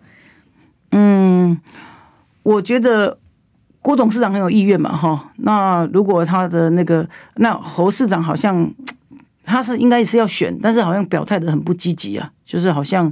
[0.92, 1.58] 嗯，
[2.42, 3.18] 我觉得。
[3.80, 5.32] 郭董事长很有意愿嘛，哈。
[5.36, 8.70] 那如果他的那个，那侯市长好像
[9.44, 13.10] 他是应该是要选，但是好像表态的很不积极啊，就是好像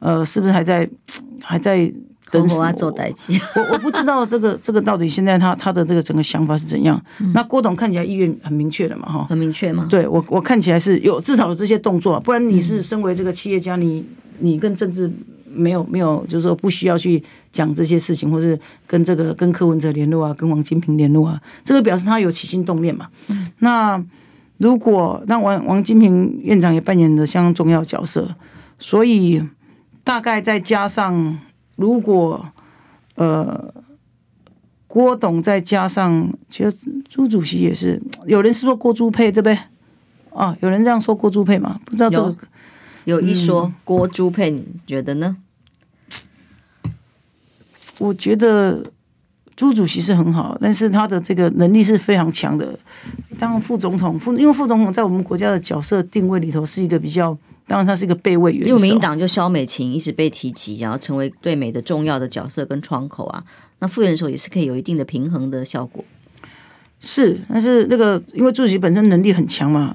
[0.00, 0.88] 呃，是不是还在
[1.40, 1.90] 还在
[2.30, 2.72] 等死我？
[2.72, 3.32] 做代志。
[3.54, 7.00] 我我不知道这个这个到底现在他他的这个整个想法是怎样。
[7.20, 9.86] 嗯、那郭董看起来意愿很明确的嘛，哈，很明确吗？
[9.88, 14.04] 对我我看起来是有至少有这些动作，不然你是身为这个企业家，你
[14.40, 15.10] 你跟政治。
[15.52, 17.20] 没有没有，就是说不需要去
[17.50, 23.08] 讲这些事情，或是跟这个跟柯文哲联络啊，跟王金平联络啊，这个表示他有起心动念嘛。
[23.26, 24.00] 嗯、那
[24.58, 28.32] 如果那王王金平院长也扮演的相当重要的角色，
[28.78, 29.42] 所以
[30.04, 31.38] 大概再加上
[31.76, 32.46] 如果
[33.14, 33.72] 呃
[34.86, 36.76] 郭董再加上，其实
[37.08, 39.58] 朱主席也是，有人是说郭朱配对不对？
[40.34, 41.80] 啊，有人这样说郭朱配嘛？
[41.84, 42.36] 不知道这个。
[43.04, 45.36] 有一说郭朱配，你觉得呢？
[47.98, 48.84] 我觉得
[49.56, 52.78] 朱主席是很好，但是他的这个能力是非常强的。
[53.38, 57.36] 当副总统，副因为副总统在我们国家的角色定位里头是一个比较，
[57.70, 58.68] 当然他是一个备位元首。
[58.68, 63.44] 因为民进党就萧美琴一直被提及，然后成为对美的重要的角色跟窗口啊。
[63.78, 66.04] 那副元首也是可以有一定的平衡的效果。
[66.98, 69.94] 是，但是那个因为主席本身能力很强嘛，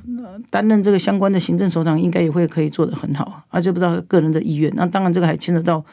[0.49, 4.71] 担任这个相关的行政首长应该也会可以做得很好，而且不知道个人的意愿。
[4.73, 5.83] 那当然这个还牵扯到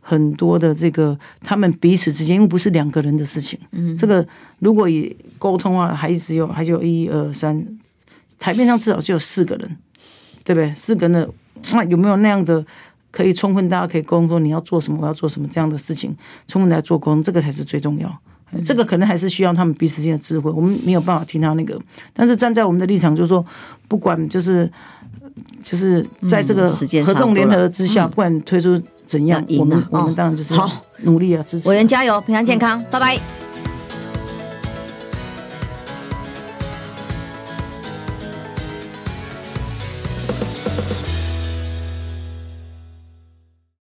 [0.00, 3.56] 很多的这个他们彼此之间，因为不是两个人的事情。
[3.70, 4.26] 嗯，这个
[4.58, 7.64] 如果以沟通啊，还只有还有一二三，
[8.40, 9.76] 台面上至少就有四个人，
[10.48, 10.72] 对不对？
[10.72, 11.28] 四个人的
[11.72, 12.64] 那有没有那样的
[13.10, 18.10] 可以充分大家可以沟通说你要做什么，我要做什么这样的事情，充分来做沟通，这个才是最重要。
[18.64, 21.78] 这个可能还是需要他们彼此间的智慧，我们没有办法听他那个。
[22.14, 23.44] 但是站在我们的立场，就是说，
[23.88, 24.70] 不管就是
[25.62, 26.70] 就是在这个
[27.04, 31.68] 合纵联合之下，不管推出怎样，我们我们当然就是好努力啊，支持。
[31.68, 33.47] 委员加油，平安健康，拜拜。